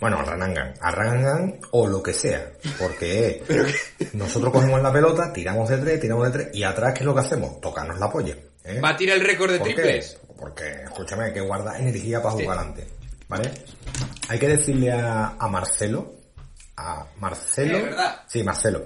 [0.00, 0.74] Bueno, a Ranangan.
[0.80, 2.52] A Ranangan o lo que sea.
[2.78, 3.42] Porque
[4.14, 7.14] nosotros cogemos la pelota, tiramos de 3, tiramos de 3, y atrás, ¿qué es lo
[7.14, 7.60] que hacemos?
[7.60, 8.36] Tocarnos la polla.
[8.64, 8.80] ¿eh?
[8.80, 9.74] Batir el récord de ¿Por qué?
[9.74, 10.18] triples.
[10.38, 12.86] Porque, escúchame, hay que guardar energía para jugar adelante.
[13.28, 13.50] ¿Vale?
[14.28, 16.14] Hay que decirle a, a Marcelo,
[16.76, 18.22] a Marcelo, ¿verdad?
[18.26, 18.84] sí, Marcelo.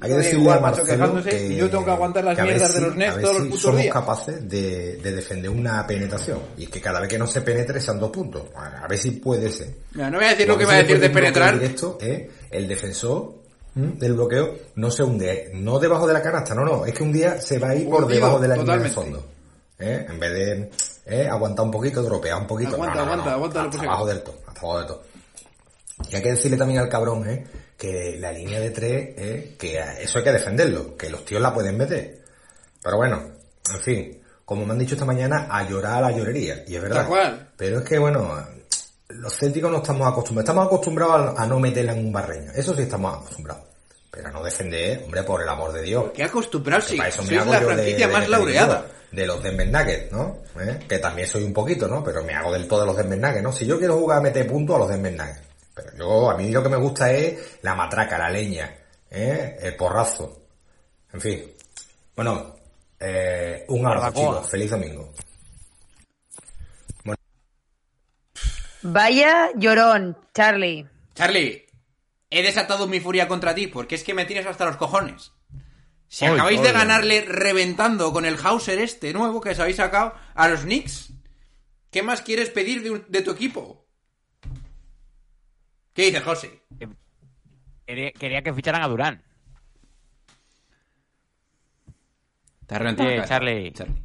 [0.00, 2.78] Hay que decirle a Marcelo que, y yo tengo que aguantar las que mierdas de
[2.78, 3.92] si- los Nets todos los putos somos días.
[3.92, 7.98] capaces de, de defender una penetración y que cada vez que no se penetre sean
[7.98, 8.44] dos puntos.
[8.54, 9.74] A ver si puede ser.
[9.94, 11.54] Mira, no voy a decir lo que va a decir de penetrar.
[11.58, 12.30] Directo, ¿eh?
[12.50, 13.34] El defensor
[13.74, 17.12] del bloqueo no se hunde, no debajo de la canasta, no, no, es que un
[17.12, 19.26] día se va a ir por debajo de la línea de fondo.
[19.78, 20.06] ¿eh?
[20.08, 20.70] En vez de
[21.06, 21.28] ¿eh?
[21.28, 22.74] aguantar un poquito, dropear un poquito.
[22.74, 25.02] Aguanta, no, no, aguanta, no, aguanta hasta abajo del todo, hasta abajo del todo.
[26.10, 27.44] Y hay que decirle también al cabrón, ¿eh?
[27.78, 29.54] Que la línea de tres, ¿eh?
[29.58, 32.22] Que eso hay que defenderlo, que los tíos la pueden meter.
[32.82, 33.22] Pero bueno,
[33.72, 36.64] en fin, como me han dicho esta mañana, a llorar a la llorería.
[36.66, 37.06] Y es verdad.
[37.56, 38.36] Pero es que, bueno,
[39.10, 40.48] los célticos no estamos acostumbrados.
[40.48, 42.50] Estamos acostumbrados a, no meterla en un barreño.
[42.52, 43.62] Eso sí estamos acostumbrados.
[44.10, 46.06] Pero a no defender, hombre, por el amor de Dios.
[46.12, 46.96] Qué acostumbrados, Que sí.
[46.96, 48.86] para eso me Sois hago la franquicia de- más de- laureada.
[49.12, 49.68] De los Denver
[50.12, 50.38] ¿no?
[50.60, 50.80] ¿Eh?
[50.88, 52.02] Que también soy un poquito, ¿no?
[52.04, 53.52] Pero me hago del todo de los Denver ¿no?
[53.52, 55.16] Si yo quiero jugar a meter puntos a los Denver.
[55.78, 58.76] Pero yo, a mí lo que me gusta es la matraca, la leña,
[59.10, 59.56] ¿eh?
[59.60, 60.42] El porrazo.
[61.12, 61.52] En fin.
[62.16, 62.56] Bueno,
[62.98, 64.50] eh, un abrazo, chicos.
[64.50, 65.12] Feliz domingo.
[68.82, 70.86] Vaya llorón, Charlie.
[71.14, 71.66] Charlie,
[72.30, 75.32] he desatado mi furia contra ti porque es que me tienes hasta los cojones.
[76.08, 80.48] Si acabáis de ganarle reventando con el Hauser este nuevo que os habéis sacado a
[80.48, 81.10] los Knicks,
[81.90, 83.84] ¿qué más quieres pedir de, un- de tu equipo?
[85.98, 86.62] ¿Qué dices, José?
[87.84, 89.20] Quería, quería que ficharan a Durán.
[92.68, 93.72] Te has Oye, Charlie.
[93.72, 94.00] Charlie.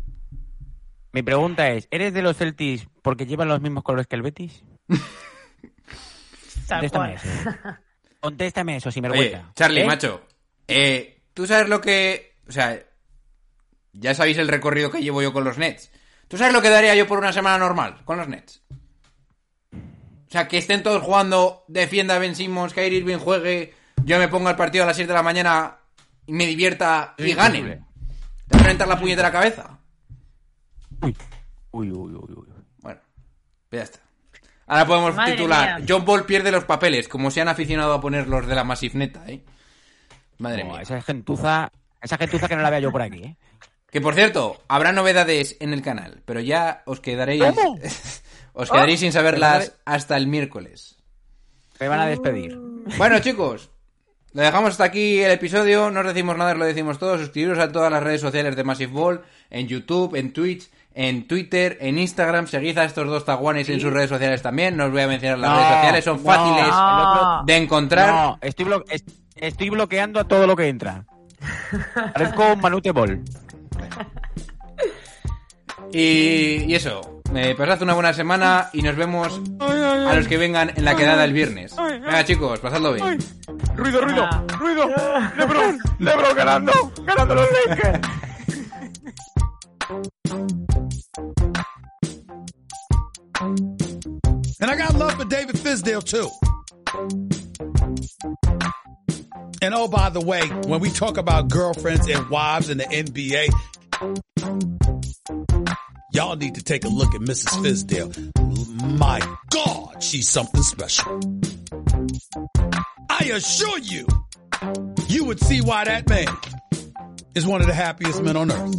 [1.11, 4.63] Mi pregunta es, ¿eres de los Celtics porque llevan los mismos colores que el Betis?
[6.67, 7.27] Contéstame eso.
[8.19, 9.53] Contéstame eso, sin Oye, vergüenza.
[9.53, 9.85] Charlie, ¿Eh?
[9.85, 10.25] macho,
[10.67, 12.37] eh, ¿tú sabes lo que...
[12.47, 12.83] O sea,
[13.91, 15.91] ya sabéis el recorrido que llevo yo con los Nets.
[16.27, 18.63] ¿Tú sabes lo que daría yo por una semana normal con los Nets?
[20.33, 23.71] O sea, que estén todos jugando, defienda a Ben Simmons, Kyrie Irving juegue,
[24.03, 25.77] yo me ponga el partido a las 7 de la mañana
[26.25, 27.83] y me divierta y imposible.
[28.47, 29.77] Te voy a reventar la puñetera cabeza.
[31.03, 31.15] Uy,
[31.69, 32.47] uy, uy, uy, uy.
[32.81, 32.99] Bueno,
[33.69, 33.99] pues ya está.
[34.65, 35.85] Ahora podemos Madre titular mía.
[35.87, 38.97] John Paul pierde los papeles, como se han aficionado a poner los de la Massive
[38.97, 39.43] Neta, ¿eh?
[40.39, 40.81] Madre No, mía.
[40.81, 43.37] esa gentuza, esa gentuza que no la vea yo por aquí, ¿eh?
[43.91, 47.43] Que por cierto, habrá novedades en el canal, pero ya os quedaréis.
[48.53, 50.97] Os quedaréis sin saberlas hasta el miércoles.
[51.79, 52.57] Me van a despedir.
[52.97, 53.71] Bueno, chicos,
[54.33, 55.89] lo dejamos hasta aquí el episodio.
[55.91, 57.17] No os decimos nada, os lo decimos todo.
[57.17, 61.77] Suscribiros a todas las redes sociales de Massive Ball, en YouTube, en Twitch, en Twitter,
[61.81, 62.45] en Instagram.
[62.47, 64.77] Seguid a estos dos taguanes en sus redes sociales también.
[64.77, 68.09] No os voy a mencionar las No, redes sociales, son no, fáciles otro- de encontrar.
[68.09, 71.05] No, estoy, blo- est- estoy bloqueando a todo lo que entra.
[72.13, 73.21] Parezco un Manute Ball.
[75.91, 80.71] Y, y eso, eh, pasad una buena semana y nos vemos a los que vengan
[80.75, 81.75] en la quedada el viernes.
[81.75, 83.17] Venga chicos, pasadlo bien.
[83.75, 84.27] Ruido, ruido,
[84.59, 84.87] ruido.
[85.37, 87.99] Lebron, Lebron ganando, ganando los Lakers.
[94.59, 96.29] And I got love for David Fisdale too.
[99.61, 103.49] And oh, by the way, when we talk about girlfriends and wives in the NBA,
[106.13, 107.47] Y'all need to take a look at Mrs.
[107.53, 107.63] Oh.
[107.63, 108.97] Fizdale.
[108.99, 109.19] My
[109.49, 111.19] God, she's something special.
[113.09, 114.07] I assure you,
[115.07, 116.27] you would see why that man
[117.35, 118.75] is one of the happiest men on earth.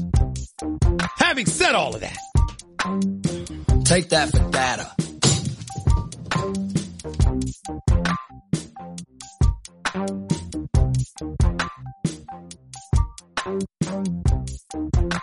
[1.17, 2.17] Having said all of that,
[3.85, 4.91] take that for data.
[13.85, 15.21] Thank you.